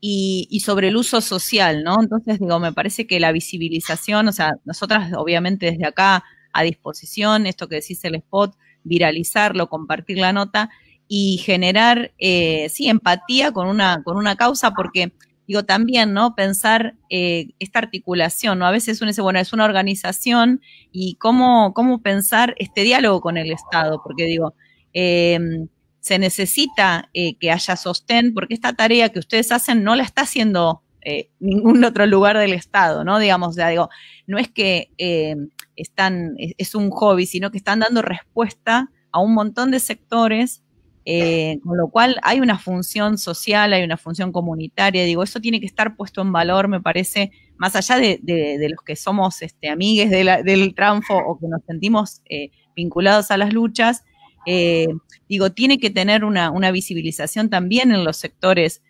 y, 0.00 0.62
sobre 0.64 0.88
el 0.88 0.96
uso 0.96 1.20
social, 1.20 1.82
¿no? 1.82 2.00
Entonces, 2.00 2.38
digo, 2.38 2.58
me 2.60 2.72
parece 2.72 3.06
que 3.06 3.18
la 3.18 3.32
visibilización, 3.32 4.28
o 4.28 4.32
sea, 4.32 4.54
nosotras 4.64 5.12
obviamente 5.16 5.72
desde 5.72 5.86
acá 5.86 6.24
a 6.52 6.62
disposición, 6.62 7.46
esto 7.46 7.68
que 7.68 7.76
decís 7.76 8.04
el 8.04 8.14
spot, 8.14 8.56
viralizarlo, 8.84 9.68
compartir 9.68 10.18
la 10.18 10.32
nota 10.32 10.70
y 11.08 11.38
generar, 11.38 12.12
eh, 12.18 12.68
sí, 12.68 12.88
empatía 12.88 13.50
con 13.52 13.66
una, 13.66 14.02
con 14.04 14.16
una 14.16 14.36
causa, 14.36 14.72
porque 14.72 15.12
digo, 15.48 15.64
también, 15.64 16.12
¿no? 16.12 16.34
Pensar 16.34 16.94
eh, 17.08 17.48
esta 17.58 17.78
articulación, 17.78 18.58
¿no? 18.58 18.66
A 18.66 18.70
veces 18.70 19.00
uno 19.00 19.08
dice, 19.08 19.22
bueno, 19.22 19.40
es 19.40 19.54
una 19.54 19.64
organización 19.64 20.60
y 20.92 21.14
cómo, 21.14 21.72
cómo 21.72 22.02
pensar 22.02 22.54
este 22.58 22.82
diálogo 22.82 23.22
con 23.22 23.38
el 23.38 23.50
Estado, 23.50 24.02
porque 24.04 24.24
digo, 24.26 24.54
em, 24.92 25.68
se 26.00 26.18
necesita 26.18 27.08
eh, 27.14 27.36
que 27.38 27.50
haya 27.50 27.76
sostén, 27.76 28.34
porque 28.34 28.54
esta 28.54 28.74
tarea 28.74 29.08
que 29.08 29.18
ustedes 29.18 29.50
hacen 29.50 29.82
no 29.82 29.96
la 29.96 30.02
está 30.02 30.22
haciendo 30.22 30.82
eh, 31.00 31.30
ningún 31.40 31.82
otro 31.84 32.06
lugar 32.06 32.36
del 32.36 32.52
Estado, 32.52 33.02
¿no? 33.02 33.18
Digamos, 33.18 33.56
ya 33.56 33.68
digo, 33.68 33.88
no 34.26 34.38
es 34.38 34.50
que 34.50 34.90
em, 34.98 35.48
están, 35.76 36.34
es 36.36 36.74
un 36.74 36.90
hobby, 36.90 37.24
sino 37.24 37.50
que 37.50 37.58
están 37.58 37.80
dando 37.80 38.02
respuesta 38.02 38.90
a 39.12 39.20
un 39.20 39.32
montón 39.32 39.70
de 39.70 39.80
sectores 39.80 40.62
eh, 41.10 41.58
con 41.64 41.78
lo 41.78 41.88
cual 41.88 42.18
hay 42.22 42.38
una 42.38 42.58
función 42.58 43.16
social, 43.16 43.72
hay 43.72 43.82
una 43.82 43.96
función 43.96 44.30
comunitaria, 44.30 45.06
digo, 45.06 45.22
eso 45.22 45.40
tiene 45.40 45.58
que 45.58 45.64
estar 45.64 45.96
puesto 45.96 46.20
en 46.20 46.32
valor, 46.32 46.68
me 46.68 46.82
parece, 46.82 47.32
más 47.56 47.74
allá 47.76 47.96
de, 47.96 48.68
los 48.68 48.82
que 48.84 48.94
somos 48.94 49.40
este, 49.40 49.70
amigues 49.70 50.10
del 50.10 50.74
Tranfo 50.74 51.16
o 51.16 51.38
que 51.38 51.48
nos 51.48 51.64
sentimos 51.64 52.20
eh, 52.28 52.50
vinculados 52.76 53.30
a 53.30 53.38
las 53.38 53.54
luchas, 53.54 54.04
eh, 54.44 54.88
digo, 55.30 55.50
tiene 55.50 55.78
que 55.78 55.88
tener 55.88 56.24
una, 56.24 56.70
visibilización 56.72 57.48
también 57.48 57.90
en 57.90 58.04
los 58.04 58.18
sectores, 58.18 58.82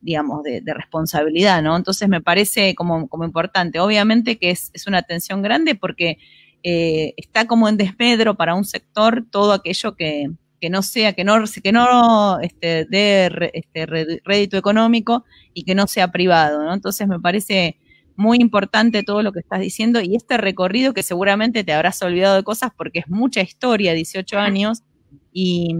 digamos, 0.00 0.42
de, 0.44 0.62
responsabilidad, 0.64 1.62
¿no? 1.62 1.76
Entonces 1.76 2.08
me 2.08 2.22
parece 2.22 2.74
como, 2.74 3.06
importante. 3.22 3.80
Obviamente 3.80 4.38
que 4.38 4.48
es, 4.48 4.70
es 4.72 4.86
una 4.86 4.96
atención 4.96 5.42
grande 5.42 5.74
porque 5.74 6.16
está 6.62 7.46
como 7.46 7.68
en 7.68 7.76
desmedro 7.76 8.34
para 8.34 8.54
un 8.54 8.64
sector 8.64 9.26
todo 9.30 9.52
aquello 9.52 9.94
que, 9.94 10.30
que 10.62 10.70
no 10.70 10.82
sea, 10.82 11.12
que 11.12 11.24
no, 11.24 11.42
que 11.60 11.72
no 11.72 12.38
este, 12.38 12.84
dé 12.84 13.50
este, 13.52 13.84
rédito 14.24 14.56
económico 14.56 15.24
y 15.52 15.64
que 15.64 15.74
no 15.74 15.88
sea 15.88 16.12
privado, 16.12 16.62
¿no? 16.62 16.72
Entonces 16.72 17.08
me 17.08 17.18
parece 17.18 17.80
muy 18.14 18.38
importante 18.38 19.02
todo 19.02 19.24
lo 19.24 19.32
que 19.32 19.40
estás 19.40 19.58
diciendo 19.58 20.00
y 20.00 20.14
este 20.14 20.36
recorrido 20.36 20.94
que 20.94 21.02
seguramente 21.02 21.64
te 21.64 21.72
habrás 21.72 22.00
olvidado 22.02 22.36
de 22.36 22.44
cosas 22.44 22.70
porque 22.76 23.00
es 23.00 23.08
mucha 23.08 23.40
historia, 23.40 23.92
18 23.92 24.38
años, 24.38 24.84
y, 25.32 25.74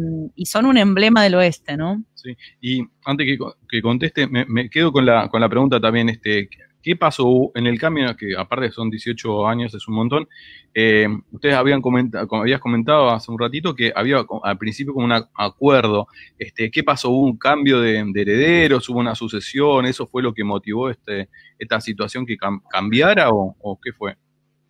son 0.47 0.67
un 0.67 0.77
emblema 0.77 1.23
del 1.23 1.37
oeste, 1.37 1.77
¿no? 1.77 2.03
Sí, 2.15 2.37
y 2.61 2.83
antes 3.05 3.39
que, 3.69 3.83
conteste, 3.83 4.27
me, 4.27 4.47
me, 4.47 4.69
quedo 4.69 4.91
con 4.91 5.07
la, 5.07 5.29
con 5.29 5.41
la 5.41 5.49
pregunta 5.49 5.79
también, 5.79 6.09
este, 6.09 6.49
¿Qué 6.83 6.97
pasó 6.97 7.53
en 7.55 7.67
el 7.67 7.79
cambio? 7.79 8.17
Que 8.17 8.35
aparte 8.37 8.71
son 8.73 8.91
18 8.91 9.47
años, 9.47 9.73
es 9.75 9.87
un 9.87 9.95
montón. 9.95 10.29
Eh, 10.75 11.07
ustedes 11.31 11.55
habían 11.55 11.81
comentado, 11.81 12.27
como 12.27 12.43
habías 12.43 12.61
comentado 12.61 13.11
hace 13.11 13.31
un 13.31 13.39
ratito, 13.39 13.75
que 13.75 13.93
había 13.95 14.25
al 14.43 14.59
principio 14.59 14.93
como 14.93 15.07
un 15.07 15.25
acuerdo. 15.35 16.09
Este, 16.39 16.71
¿Qué 16.71 16.83
pasó? 16.83 17.11
¿Hubo 17.11 17.25
un 17.27 17.39
cambio 17.39 17.81
de, 17.81 18.01
herederos? 18.15 18.89
¿Hubo 18.89 18.99
una 18.99 19.15
sucesión? 19.15 19.87
¿Eso 19.87 20.07
fue 20.07 20.23
lo 20.23 20.35
que 20.35 20.43
motivó 20.43 20.91
este, 20.91 21.29
esta 21.59 21.81
situación 21.81 22.27
que 22.27 22.37
cambiara 22.37 23.31
o, 23.31 23.79
qué 23.83 23.93
fue? 23.93 24.17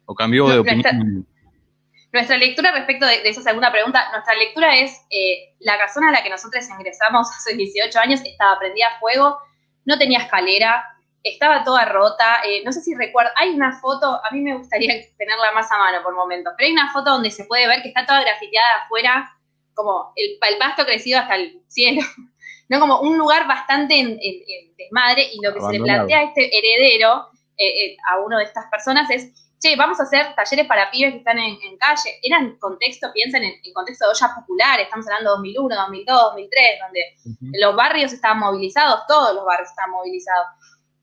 ¿O 0.04 0.14
cambió 0.14 0.49
de 0.49 0.59
opinión? 0.59 1.26
Nuestra 2.12 2.37
lectura 2.37 2.73
respecto 2.73 3.07
de, 3.07 3.26
esa 3.26 3.40
segunda 3.40 3.73
pregunta, 3.73 4.11
nuestra 4.12 4.35
lectura 4.35 4.76
es 4.76 5.00
eh, 5.09 5.54
la 5.61 5.78
casona 5.78 6.11
a 6.11 6.12
la 6.12 6.23
que 6.23 6.28
nosotros 6.28 6.69
ingresamos 6.69 7.26
hace 7.31 7.57
18 7.57 7.99
años 7.99 8.21
estaba 8.23 8.59
prendida 8.59 8.88
a 8.88 9.00
fuego, 9.00 9.38
no 9.87 9.97
tenía 9.97 10.19
escalera, 10.19 10.85
estaba 11.23 11.64
toda 11.64 11.85
rota. 11.85 12.43
Eh, 12.45 12.62
no 12.64 12.73
sé 12.73 12.81
si 12.81 12.95
recuerdo, 12.95 13.31
hay 13.37 13.50
una 13.50 13.79
foto, 13.81 14.21
a 14.25 14.31
mí 14.33 14.41
me 14.41 14.57
gustaría 14.57 14.95
tenerla 15.19 15.52
más 15.52 15.71
a 15.71 15.79
mano 15.79 16.02
por 16.02 16.14
momentos, 16.14 16.52
pero 16.57 16.67
hay 16.67 16.73
una 16.73 16.93
foto 16.93 17.11
donde 17.11 17.31
se 17.31 17.45
puede 17.45 17.67
ver 17.67 17.83
que 17.83 17.88
está 17.88 18.07
toda 18.07 18.23
grafiteada 18.23 18.85
afuera, 18.85 19.33
como 19.75 20.12
el, 20.17 20.38
pasto 20.59 20.85
crecido 20.85 21.21
hasta 21.21 21.37
el 21.37 21.62
cielo, 21.69 22.02
¿no? 22.69 22.81
Como 22.81 23.00
un 23.00 23.17
lugar 23.17 23.47
bastante 23.47 23.99
en, 23.99 24.19
desmadre, 24.76 25.29
y 25.33 25.41
lo 25.43 25.55
que 25.55 25.61
se 25.61 25.73
le 25.73 25.81
plantea 25.81 26.19
a 26.19 26.23
este 26.25 26.50
heredero, 26.57 27.29
eh, 27.57 27.87
eh, 27.87 27.97
a 28.11 28.19
uno 28.21 28.38
de 28.38 28.45
estas 28.45 28.67
personas, 28.71 29.09
es, 29.11 29.33
che, 29.61 29.76
vamos 29.76 30.00
a 30.00 30.02
hacer 30.02 30.35
talleres 30.35 30.67
para 30.67 30.91
pibes 30.91 31.12
que 31.12 31.19
están 31.19 31.38
en, 31.38 31.57
calle. 31.79 32.19
Eran 32.23 32.59
contexto, 32.59 33.12
piensen 33.12 33.45
en, 33.45 33.73
contexto 33.73 34.07
de 34.07 34.11
ollas 34.11 34.31
populares, 34.35 34.87
estamos 34.87 35.07
hablando 35.07 35.31
de 35.31 35.37
2001, 35.37 35.76
2002, 35.76 36.23
2003, 36.23 36.67
donde 36.81 37.59
los 37.61 37.76
barrios 37.76 38.12
estaban 38.12 38.41
movilizados, 38.41 39.07
todos 39.07 39.35
los 39.35 39.45
barrios 39.45 39.71
estaban 39.71 39.93
movilizados. 39.93 40.47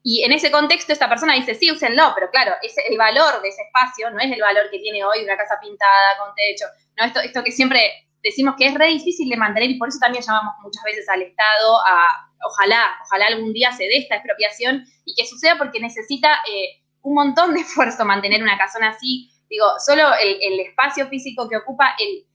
Y 0.10 0.24
en 0.24 0.32
ese 0.32 0.50
contexto 0.50 0.92
esta 0.92 1.08
persona 1.08 1.36
dice, 1.36 1.54
sí, 1.54 1.70
úsenlo, 1.70 2.14
pero 2.16 2.32
claro, 2.32 2.56
ese, 2.64 2.82
el 2.90 2.98
valor 2.98 3.44
de 3.44 3.50
ese 3.50 3.62
espacio 3.62 4.10
no 4.10 4.20
es 4.20 4.32
el 4.32 4.42
valor 4.42 4.64
que 4.72 4.80
tiene 4.80 5.06
hoy 5.06 5.24
una 5.24 5.38
casa 5.38 5.60
pintada 5.62 6.18
con 6.18 6.34
techo, 6.34 6.66
no 6.98 7.06
esto, 7.06 7.20
esto 7.20 7.44
que 7.44 7.52
siempre 7.52 7.80
decimos 8.24 8.56
que 8.58 8.66
es 8.66 8.74
re 8.74 8.88
difícil 8.88 9.30
de 9.30 9.38
mantener 9.38 9.70
y 9.70 9.78
por 9.78 9.88
eso 9.88 10.00
también 10.02 10.24
llamamos 10.24 10.56
muchas 10.64 10.84
veces 10.84 11.08
al 11.10 11.22
Estado 11.22 11.78
a, 11.86 12.08
ojalá, 12.44 12.98
ojalá 13.06 13.28
algún 13.28 13.54
día 13.54 13.72
se 13.72 13.84
dé 13.84 14.00
esta 14.00 14.16
expropiación 14.16 14.84
y 15.06 15.14
que 15.14 15.28
suceda 15.28 15.60
porque 15.60 15.80
necesita 15.80 16.42
eh, 16.52 16.82
un 17.04 17.14
montón 17.14 17.54
de 17.54 17.60
esfuerzo 17.62 18.04
mantener 18.04 18.42
una 18.42 18.58
casona 18.58 18.90
así. 18.90 19.30
Digo, 19.48 19.68
solo 19.78 20.10
el, 20.20 20.60
espacio 20.60 21.08
físico 21.08 21.48
que 21.48 21.58
ocupa, 21.58 21.96
el, 22.00 22.26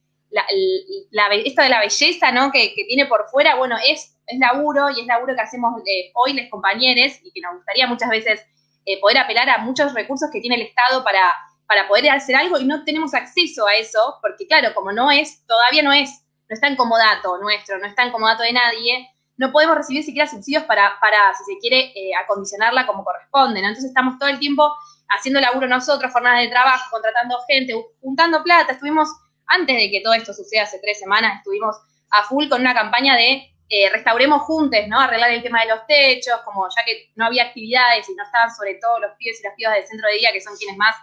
la, 1.11 1.27
esto 1.35 1.63
de 1.63 1.69
la 1.69 1.81
belleza 1.81 2.33
¿no? 2.33 2.51
que, 2.51 2.75
que 2.75 2.85
tiene 2.85 3.07
por 3.07 3.29
fuera, 3.31 3.55
bueno, 3.55 3.77
es 3.87 4.15
es 4.27 4.39
laburo 4.39 4.91
y 4.91 5.01
es 5.01 5.07
laburo 5.07 5.35
que 5.35 5.41
hacemos 5.41 5.73
eh, 5.87 6.11
hoy 6.15 6.33
los 6.33 6.49
compañeros 6.51 7.19
y 7.23 7.31
que 7.33 7.41
nos 7.41 7.57
gustaría 7.57 7.87
muchas 7.87 8.09
veces 8.09 8.41
eh, 8.87 9.01
poder 9.01 9.19
apelar 9.19 9.49
a 9.51 9.59
muchos 9.59 9.93
recursos 9.95 10.31
que 10.33 10.41
tiene 10.41 10.57
el 10.57 10.63
Estado 10.63 11.05
para, 11.05 11.33
para 11.67 11.89
poder 11.89 12.11
hacer 12.11 12.37
algo 12.37 12.59
y 12.59 12.65
no 12.65 12.85
tenemos 12.85 13.15
acceso 13.15 13.67
a 13.67 13.75
eso, 13.75 14.19
porque 14.21 14.47
claro, 14.47 14.75
como 14.75 14.93
no 14.93 15.11
es, 15.11 15.45
todavía 15.47 15.83
no 15.83 15.93
es, 15.93 16.11
no 16.49 16.55
está 16.55 16.69
en 16.69 16.77
comodato 16.77 17.39
nuestro, 17.39 17.79
no 17.79 17.87
está 17.87 18.05
en 18.05 18.13
comodato 18.13 18.43
de 18.43 18.53
nadie, 18.53 19.11
no 19.37 19.51
podemos 19.51 19.77
recibir 19.77 20.05
siquiera 20.05 20.29
subsidios 20.29 20.65
para, 20.65 20.99
para 21.01 21.35
si 21.35 21.55
se 21.55 21.59
quiere, 21.59 21.93
eh, 21.95 22.15
acondicionarla 22.23 22.87
como 22.87 23.05
corresponde, 23.05 23.61
Entonces 23.61 23.87
estamos 23.87 24.19
todo 24.19 24.29
el 24.29 24.39
tiempo 24.39 24.71
haciendo 25.09 25.41
laburo 25.41 25.67
nosotros, 25.67 26.13
jornadas 26.13 26.43
de 26.43 26.49
trabajo, 26.49 26.85
contratando 26.91 27.37
gente, 27.49 27.75
juntando 28.01 28.43
plata, 28.43 28.73
estuvimos, 28.73 29.09
antes 29.47 29.77
de 29.77 29.91
que 29.91 30.01
todo 30.01 30.15
esto 30.15 30.33
suceda 30.33 30.63
hace 30.63 30.79
tres 30.81 30.99
semanas, 30.99 31.39
estuvimos 31.39 31.77
a 32.11 32.23
full 32.25 32.49
con 32.49 32.61
una 32.61 32.75
campaña 32.75 33.17
de 33.17 33.55
eh, 33.69 33.91
restauremos 33.91 34.43
juntos, 34.43 34.81
¿no? 34.89 35.01
Arreglar 35.01 35.31
el 35.31 35.43
tema 35.43 35.63
de 35.63 35.69
los 35.69 35.87
techos, 35.87 36.41
como 36.45 36.67
ya 36.69 36.85
que 36.85 37.11
no 37.17 37.27
había 37.27 37.45
actividades 37.45 38.09
y 38.09 38.15
no 38.15 38.23
estaban 38.23 38.55
sobre 38.55 38.75
todo 38.75 39.01
los 39.01 39.13
pibes 39.19 39.41
y 39.41 39.43
las 39.43 39.55
pibas 39.57 39.75
del 39.75 39.87
centro 39.87 40.09
de 40.09 40.19
día, 40.19 40.33
que 40.33 40.41
son 40.41 40.57
quienes 40.57 40.77
más 40.77 40.95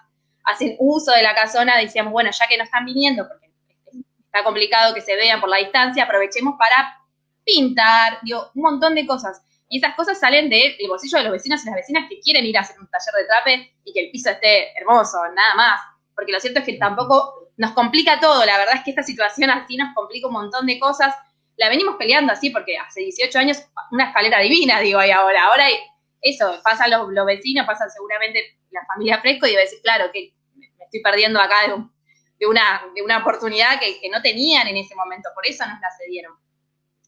hacen 0.44 0.76
uso 0.80 1.12
de 1.12 1.24
la 1.24 1.34
casona, 1.34 1.78
decíamos, 1.78 2.14
bueno, 2.14 2.30
ya 2.32 2.48
que 2.48 2.58
no 2.58 2.64
están 2.64 2.86
viniendo, 2.86 3.28
porque 3.28 3.50
está 4.26 4.44
complicado 4.44 4.94
que 4.94 5.02
se 5.02 5.16
vean 5.16 5.42
por 5.42 5.50
la 5.50 5.58
distancia, 5.58 6.04
aprovechemos 6.04 6.56
para 6.58 6.98
pintar, 7.44 8.20
digo, 8.24 8.52
un 8.56 8.62
montón 8.62 8.96
de 8.96 9.06
cosas. 9.06 9.42
Y 9.68 9.78
esas 9.78 9.96
cosas 9.96 10.20
salen 10.20 10.50
del 10.50 10.76
bolsillo 10.88 11.18
de 11.18 11.24
los 11.24 11.34
vecinos 11.34 11.64
y 11.64 11.66
las 11.66 11.76
vecinas 11.76 12.06
que 12.10 12.20
quieren 12.20 12.46
ir 12.46 12.58
a 12.58 12.62
hacer 12.62 12.80
un 12.80 12.88
taller 12.88 13.14
de 13.18 13.26
trape 13.26 13.74
y 13.86 13.94
que 13.94 14.02
el 14.02 14.12
piso 14.12 14.30
esté 14.30 14.78
hermoso, 14.78 15.18
nada 15.34 15.56
más. 15.56 15.82
Porque 16.14 16.32
lo 16.32 16.40
cierto 16.40 16.60
es 16.60 16.66
que 16.66 16.74
tampoco 16.74 17.41
nos 17.58 17.72
complica 17.72 18.20
todo. 18.20 18.46
La 18.46 18.58
verdad 18.58 18.76
es 18.76 18.84
que 18.84 18.92
esta 18.92 19.04
situación 19.04 19.50
así 19.50 19.78
nos 19.78 19.94
complica 19.94 20.28
un 20.28 20.34
montón 20.34 20.66
de 20.66 20.80
cosas. 20.80 21.16
La 21.58 21.70
venimos 21.70 21.96
peleando 21.98 22.34
así 22.34 22.50
porque 22.50 22.78
hace 22.78 23.02
18 23.02 23.40
años 23.40 23.58
una 23.92 24.06
escalera 24.06 24.40
divina, 24.40 24.80
digo, 24.80 25.04
y 25.04 25.12
ahora. 25.12 25.46
Ahora 25.46 25.66
eso, 26.22 26.60
pasan 26.64 26.92
los, 26.92 27.26
vecinos, 27.26 27.66
pasan 27.66 27.90
seguramente 27.90 28.58
la 28.72 28.86
familia 28.86 29.20
Fresco 29.20 29.48
y 29.48 29.52
debe 29.52 29.64
decir, 29.64 29.80
claro, 29.82 30.12
que 30.12 30.34
me 30.56 30.68
estoy 30.86 31.02
perdiendo 31.02 31.40
acá 31.40 31.56
de, 32.38 32.46
una, 32.48 32.84
de 32.96 33.02
una 33.02 33.20
oportunidad 33.20 33.80
que, 33.80 34.00
que 34.00 34.10
no 34.10 34.22
tenían 34.22 34.68
en 34.68 34.78
ese 34.78 34.96
momento. 34.96 35.30
Por 35.34 35.46
eso 35.46 35.66
nos 35.66 35.80
la 35.80 35.90
cedieron. 35.98 36.34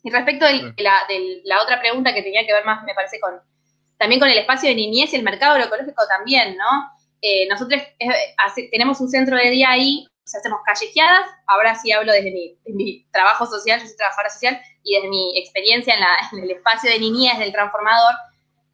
Y 0.03 0.12
respecto 0.12 0.45
de 0.45 0.73
la, 0.77 1.07
la, 1.45 1.62
otra 1.62 1.79
pregunta 1.79 2.13
que 2.13 2.21
tenía 2.21 2.45
que 2.45 2.53
ver 2.53 2.65
más, 2.65 2.83
me 2.83 2.93
parece, 2.93 3.19
con 3.19 3.39
también 3.97 4.19
con 4.19 4.29
el 4.29 4.38
espacio 4.38 4.67
de 4.67 4.75
niñez 4.75 5.13
y 5.13 5.15
el 5.15 5.23
mercado 5.23 5.53
agroecológico 5.53 6.05
también, 6.07 6.57
¿no? 6.57 6.91
Eh, 7.21 7.47
nosotros 7.47 7.81
eh, 8.00 8.69
tenemos 8.69 9.00
un 9.00 9.09
centro 9.09 9.38
de 9.38 9.50
día 9.50 9.71
ahí, 9.71 10.05
hacemos 10.25 10.62
callejeadas, 10.65 11.30
ahora 11.48 11.75
sí 11.75 11.92
hablo 11.92 12.12
desde 12.12 12.32
mi, 12.65 13.06
trabajo 13.12 13.46
social, 13.46 13.80
yo 13.80 13.88
soy 13.88 13.98
trabajadora 13.98 14.30
social, 14.30 14.62
y 14.84 14.96
desde 14.96 15.10
mi 15.10 15.38
experiencia 15.38 15.96
en, 15.96 16.44
el 16.44 16.51
espacio 16.51 16.89
de 16.89 17.00
niñez 17.00 17.38
del 17.39 17.51
transformador, 17.51 18.13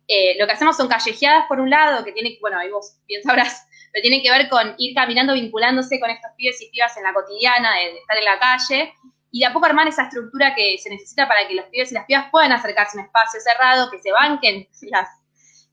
eh, 0.08 0.36
lo 0.40 0.48
que 0.48 0.54
hacemos 0.54 0.78
son 0.78 0.88
callejeadas 0.88 1.46
por 1.48 1.60
un 1.60 1.70
lado, 1.70 2.04
que 2.04 2.12
tiene, 2.12 2.38
bueno, 2.42 2.58
ahí 2.60 2.70
vos 2.70 2.98
bien 3.08 3.22
sabrás, 3.24 3.68
pero 3.92 4.02
tiene 4.02 4.22
que 4.22 4.32
ver 4.32 4.50
con 4.50 4.76
ir 4.78 4.96
caminando, 4.96 5.34
vinculándose 5.34 6.00
con 6.00 6.10
estos 6.10 6.32
pibes 6.38 6.62
y 6.62 6.70
pibas 6.70 6.96
en 6.98 7.04
la 7.04 7.14
cotidiana, 7.14 7.76
de 7.76 7.98
estar 7.98 8.18
en 8.18 8.26
la 8.26 8.40
calle, 8.40 8.94
y 9.32 9.42
de 9.42 9.46
a 9.46 9.54
poco 9.54 9.68
armar 9.68 9.88
esa 9.88 10.04
estructura 10.04 10.56
que 10.56 10.78
se 10.80 10.90
necesita 10.90 11.28
para 11.28 11.48
que 11.48 11.54
los 11.54 11.66
pibes 11.66 11.92
y 11.92 11.96
las 11.96 12.06
pibas 12.06 12.30
puedan 12.32 12.52
acercarse 12.52 12.98
a 12.98 13.02
un 13.02 13.08
espacio 13.08 13.40
cerrado, 13.42 13.92
que 13.92 14.00
se 14.00 14.12
banquen 14.12 14.68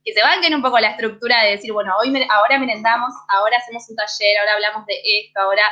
que 0.06 0.12
se 0.12 0.22
banquen 0.22 0.54
un 0.54 0.62
poco 0.62 0.78
la 0.78 0.90
estructura 0.90 1.42
de 1.42 1.50
decir, 1.50 1.72
bueno, 1.72 1.92
hoy 1.98 2.14
ahora 2.30 2.60
merendamos, 2.60 3.12
ahora 3.28 3.56
hacemos 3.56 3.90
un 3.90 3.96
taller, 3.96 4.38
ahora 4.38 4.52
hablamos 4.52 4.86
de 4.86 4.94
esto, 5.02 5.40
ahora 5.40 5.64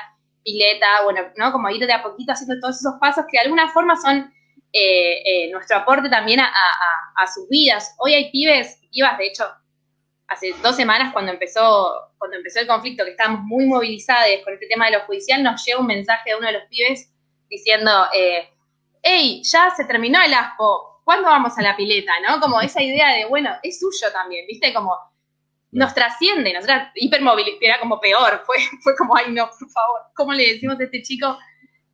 pileta, 0.42 1.04
bueno, 1.04 1.22
¿no? 1.36 1.52
Como 1.52 1.70
ir 1.70 1.86
de 1.86 1.92
a 1.92 2.02
poquito 2.02 2.32
haciendo 2.32 2.60
todos 2.60 2.80
esos 2.80 2.94
pasos 3.00 3.24
que 3.30 3.38
de 3.38 3.44
alguna 3.44 3.70
forma 3.70 3.94
son 3.94 4.34
eh, 4.72 5.22
eh, 5.24 5.50
nuestro 5.52 5.76
aporte 5.76 6.08
también 6.08 6.40
a, 6.40 7.26
sus 7.32 7.48
vidas. 7.48 7.94
Hoy 7.98 8.12
hay 8.12 8.32
pibes 8.32 8.80
pibas, 8.90 9.16
de 9.18 9.26
hecho, 9.28 9.44
hace 10.26 10.52
dos 10.62 10.74
semanas 10.74 11.12
cuando 11.12 11.30
empezó, 11.30 11.92
cuando 12.18 12.36
empezó 12.36 12.58
el 12.58 12.66
conflicto, 12.66 13.04
que 13.04 13.12
estábamos 13.12 13.42
muy 13.42 13.66
movilizados 13.66 14.26
con 14.42 14.54
este 14.54 14.66
tema 14.66 14.86
de 14.86 14.98
lo 14.98 15.04
judicial, 15.04 15.44
nos 15.44 15.64
llega 15.64 15.78
un 15.78 15.86
mensaje 15.86 16.30
de 16.30 16.36
uno 16.36 16.48
de 16.48 16.54
los 16.54 16.64
pibes 16.64 17.08
diciendo, 17.48 18.06
eh, 18.12 18.48
hey, 19.00 19.42
ya 19.44 19.70
se 19.76 19.84
terminó 19.84 20.20
el 20.22 20.34
aspo, 20.34 20.93
¿cuándo 21.04 21.28
vamos 21.28 21.56
a 21.58 21.62
la 21.62 21.76
pileta? 21.76 22.12
¿No? 22.26 22.40
Como 22.40 22.60
esa 22.60 22.82
idea 22.82 23.10
de, 23.10 23.26
bueno, 23.26 23.50
es 23.62 23.78
suyo 23.78 24.12
también, 24.12 24.46
¿viste? 24.46 24.72
Como 24.72 24.96
nos 25.70 25.92
trasciende, 25.92 26.52
nosotras 26.52 26.92
hipermovilidad, 26.94 27.58
era 27.60 27.80
como 27.80 28.00
peor, 28.00 28.42
fue, 28.46 28.56
fue 28.82 28.96
como, 28.96 29.16
ay 29.16 29.32
no, 29.32 29.46
por 29.46 29.70
favor, 29.70 30.00
¿cómo 30.14 30.32
le 30.32 30.52
decimos 30.52 30.78
a 30.78 30.84
este 30.84 31.02
chico 31.02 31.36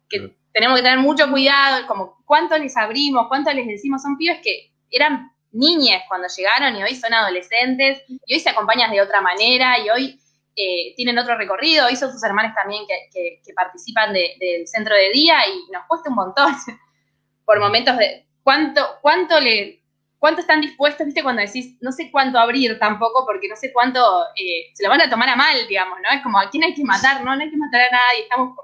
que 0.09 0.37
tenemos 0.53 0.77
que 0.77 0.83
tener 0.83 0.99
mucho 0.99 1.31
cuidado, 1.31 1.87
como 1.87 2.23
cuánto 2.27 2.59
les 2.59 2.77
abrimos, 2.77 3.29
cuánto 3.29 3.53
les 3.53 3.67
decimos, 3.67 4.03
son 4.03 4.17
pibes 4.17 4.41
que 4.43 4.73
eran 4.91 5.33
niñas 5.53 6.03
cuando 6.09 6.29
llegaron 6.29 6.77
y 6.77 6.83
hoy 6.83 6.95
son 6.95 7.15
adolescentes 7.15 8.03
y 8.09 8.35
hoy 8.35 8.41
se 8.41 8.51
acompañan 8.51 8.91
de 8.91 9.01
otra 9.01 9.21
manera 9.21 9.79
y 9.79 9.91
hoy 9.91 10.21
eh, 10.57 10.95
tienen 10.97 11.19
otro 11.19 11.37
recorrido, 11.37 11.89
hizo 11.91 12.11
sus 12.11 12.23
hermanos 12.23 12.55
también 12.55 12.85
que, 12.87 13.41
participan 13.55 14.13
del 14.13 14.67
centro 14.67 14.95
de 14.95 15.11
día 15.11 15.37
y 15.49 15.73
nos 15.73 15.87
cuesta 15.87 16.11
un 16.11 16.17
montón 16.17 16.55
por 17.45 17.61
momentos 17.61 17.97
de 17.97 18.27
cuánto, 18.51 18.81
cuánto 19.01 19.39
le, 19.39 19.81
cuánto 20.19 20.41
están 20.41 20.61
dispuestos, 20.61 21.07
viste, 21.07 21.23
cuando 21.23 21.41
decís, 21.41 21.79
no 21.81 21.93
sé 21.93 22.11
cuánto 22.11 22.37
abrir 22.37 22.77
tampoco, 22.81 23.25
porque 23.25 23.49
no 23.49 23.55
sé 23.55 23.73
cuánto 23.73 24.01
eh, 24.35 24.71
se 24.75 24.83
lo 24.83 24.89
van 24.89 25.01
a 25.01 25.09
tomar 25.09 25.29
a 25.29 25.37
mal, 25.37 25.57
digamos, 25.69 25.99
¿no? 26.03 26.17
Es 26.17 26.21
como, 26.21 26.41
¿a 26.41 26.51
quién 26.51 26.65
hay 26.65 26.75
que 26.75 26.83
matar? 26.85 27.23
No, 27.25 27.37
no 27.37 27.43
hay 27.43 27.51
que 27.51 27.57
matar 27.57 27.83
a 27.83 27.91
nadie, 27.93 28.23
estamos 28.23 28.57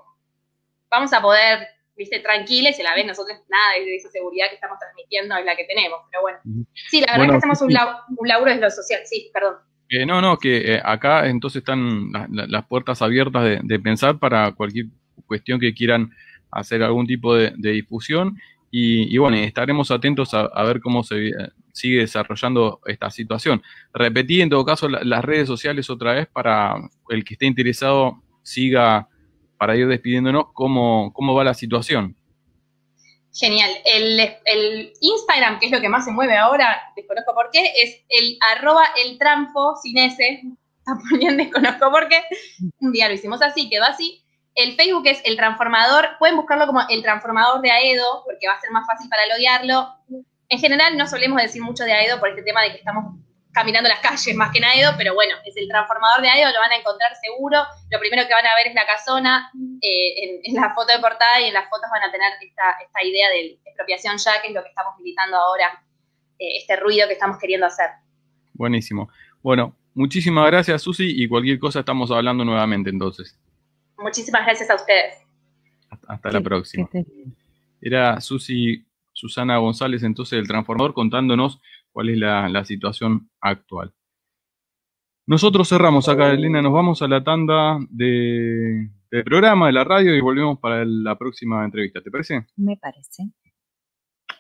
vamos 0.91 1.13
a 1.13 1.23
poder, 1.23 1.69
viste, 1.97 2.19
tranquiles, 2.19 2.77
y 2.77 2.83
a 2.83 2.85
la 2.85 2.95
vez 2.95 3.07
nosotros 3.07 3.39
nada 3.49 3.75
de 3.79 3.95
esa 3.95 4.11
seguridad 4.11 4.49
que 4.49 4.57
estamos 4.57 4.77
transmitiendo 4.79 5.37
es 5.37 5.45
la 5.45 5.55
que 5.55 5.65
tenemos, 5.65 6.01
pero 6.11 6.23
bueno. 6.23 6.39
Sí, 6.91 7.01
la 7.01 7.13
verdad 7.13 7.27
es 7.27 7.31
que 7.31 7.37
hacemos 7.37 7.63
un, 7.63 8.17
un 8.17 8.29
laburo 8.29 8.51
en 8.51 8.61
lo 8.61 8.71
social, 8.71 9.03
sí, 9.05 9.31
perdón. 9.33 9.55
Eh, 9.89 10.05
no, 10.05 10.21
no, 10.21 10.37
que 10.37 10.75
eh, 10.75 10.83
acá 10.85 11.29
entonces 11.29 11.61
están 11.61 12.11
las 12.31 12.67
puertas 12.67 13.03
abiertas 13.03 13.61
de, 13.63 13.79
pensar 13.79 14.19
para 14.19 14.51
cualquier 14.51 14.87
cuestión 15.27 15.61
que 15.61 15.75
quieran 15.75 16.11
hacer 16.51 16.83
algún 16.83 17.07
tipo 17.07 17.37
de, 17.37 17.53
difusión 17.57 18.37
y, 18.79 19.17
bueno, 19.17 19.39
estaremos 19.39 19.91
atentos 19.91 20.35
a, 20.35 20.63
ver 20.65 20.81
cómo 20.81 21.03
se 21.03 21.29
eh, 21.29 21.33
sigue 21.73 22.01
desarrollando 22.01 22.81
esta 22.85 23.11
situación. 23.11 23.63
Repetí 23.95 24.43
en 24.43 24.51
todo 24.51 24.67
caso 24.67 24.87
las 24.87 25.25
redes 25.25 25.47
sociales 25.47 25.89
otra 25.89 26.13
vez 26.13 26.27
para 26.27 26.75
el 27.09 27.25
que 27.25 27.35
esté 27.35 27.47
interesado 27.47 28.23
siga 28.43 29.09
para 29.57 29.77
ir 29.77 29.89
despidiéndonos 29.89 30.53
cómo, 30.53 31.11
cómo 31.15 31.35
va 31.35 31.45
la 31.45 31.55
situación. 31.55 32.17
Genial. 33.33 33.71
El, 33.87 34.93
Instagram, 35.01 35.59
que 35.59 35.67
es 35.67 35.73
lo 35.73 35.81
que 35.81 35.89
más 35.89 36.05
se 36.05 36.13
mueve 36.13 36.37
ahora, 36.37 36.79
desconozco 36.97 37.35
por 37.35 37.49
qué, 37.51 37.73
es 37.83 38.05
el 38.11 38.39
arroba 38.57 38.85
el 39.03 39.17
trampo 39.17 39.75
sin 39.83 39.97
ese. 39.97 40.43
También 40.85 41.39
desconozco 41.39 41.91
por 41.91 42.09
qué. 42.09 42.23
Un 42.81 42.93
día 42.93 43.09
lo 43.09 43.15
hicimos 43.15 43.41
así, 43.41 43.71
quedó 43.71 43.85
así. 43.85 44.23
El 44.57 44.75
Facebook 44.75 45.07
es 45.07 45.21
el 45.25 45.37
transformador. 45.37 46.17
Pueden 46.19 46.37
buscarlo 46.37 46.67
como 46.67 46.81
el 46.89 47.03
transformador 47.03 47.61
de 47.61 47.71
Aedo, 47.71 48.23
porque 48.25 48.49
va 48.49 48.55
a 48.55 48.61
ser 48.61 48.71
más 48.71 48.87
fácil 48.87 49.09
para 49.09 49.27
loguearlo. 49.27 49.95
En 50.49 50.59
general 50.59 50.97
no 50.97 51.07
solemos 51.07 51.41
decir 51.43 51.63
mucho 51.63 51.85
de 51.85 51.93
Aedo 51.93 52.19
por 52.19 52.31
este 52.31 52.43
tema 52.43 52.63
de 52.63 52.71
que 52.71 52.79
estamos 52.79 53.15
caminando 53.53 53.89
las 53.89 54.01
calles 54.01 54.35
más 54.35 54.53
que 54.53 54.65
Aedo, 54.65 54.93
pero 54.97 55.15
bueno, 55.15 55.35
es 55.45 55.55
el 55.57 55.69
transformador 55.69 56.23
de 56.23 56.29
Aedo, 56.29 56.53
lo 56.53 56.61
van 56.61 56.73
a 56.73 56.77
encontrar 56.77 57.13
seguro. 57.17 57.65
Lo 57.91 57.99
primero 57.99 58.27
que 58.27 58.33
van 58.33 58.47
a 58.47 58.55
ver 58.57 58.69
es 58.69 58.75
la 58.75 58.87
casona, 58.87 59.51
eh, 59.83 60.41
en, 60.45 60.55
la 60.55 60.75
foto 60.75 60.93
de 60.93 61.01
portada 61.01 61.41
y 61.41 61.45
en 61.45 61.55
las 61.55 61.69
fotos 61.69 61.89
van 61.93 62.05
a 62.05 62.11
tener 62.11 62.33
esta, 62.41 63.05
idea 63.05 63.29
de 63.29 63.59
expropiación 63.65 64.17
ya, 64.17 64.41
que 64.41 64.49
es 64.49 64.55
lo 64.55 64.63
que 64.63 64.71
estamos 64.71 64.95
militando 64.99 65.37
ahora, 65.37 65.83
eh, 66.39 66.57
este 66.57 66.77
ruido 66.77 67.07
que 67.09 67.15
estamos 67.15 67.39
queriendo 67.39 67.67
hacer. 67.67 67.91
Buenísimo. 68.55 69.11
Bueno, 69.43 69.77
muchísimas 69.93 70.47
gracias 70.47 70.81
Susi 70.81 71.23
y 71.23 71.29
cualquier 71.29 71.59
cosa 71.59 71.81
estamos 71.81 72.11
hablando 72.11 72.43
nuevamente 72.43 72.89
entonces. 72.89 73.39
Muchísimas 73.99 74.45
gracias 74.45 74.71
a 74.71 74.75
ustedes. 74.75 75.23
Hasta, 76.09 76.31
la 76.31 76.41
próxima. 76.41 76.89
Era 77.81 78.21
Susi 78.21 78.85
Susana 79.13 79.57
González 79.59 80.03
entonces 80.03 80.37
del 80.37 80.47
Transformador 80.47 80.93
contándonos 80.93 81.61
cuál 81.91 82.11
es 82.11 82.19
la, 82.19 82.65
situación 82.65 83.31
actual. 83.41 83.93
Nosotros 85.27 85.69
cerramos 85.69 86.09
acá, 86.09 86.31
Elena, 86.33 86.63
nos 86.63 86.73
vamos 86.73 87.03
a 87.03 87.09
la 87.09 87.25
tanda 87.25 87.79
de, 87.89 88.91
del 89.11 89.25
programa, 89.25 89.67
de 89.67 89.73
la 89.73 89.85
radio 89.85 90.15
y 90.15 90.21
volvemos 90.21 90.59
para 90.59 90.85
la 90.85 91.17
próxima 91.17 91.65
entrevista, 91.65 92.01
¿te 92.01 92.11
parece? 92.11 92.47
Me 92.57 92.77
parece. 92.77 93.31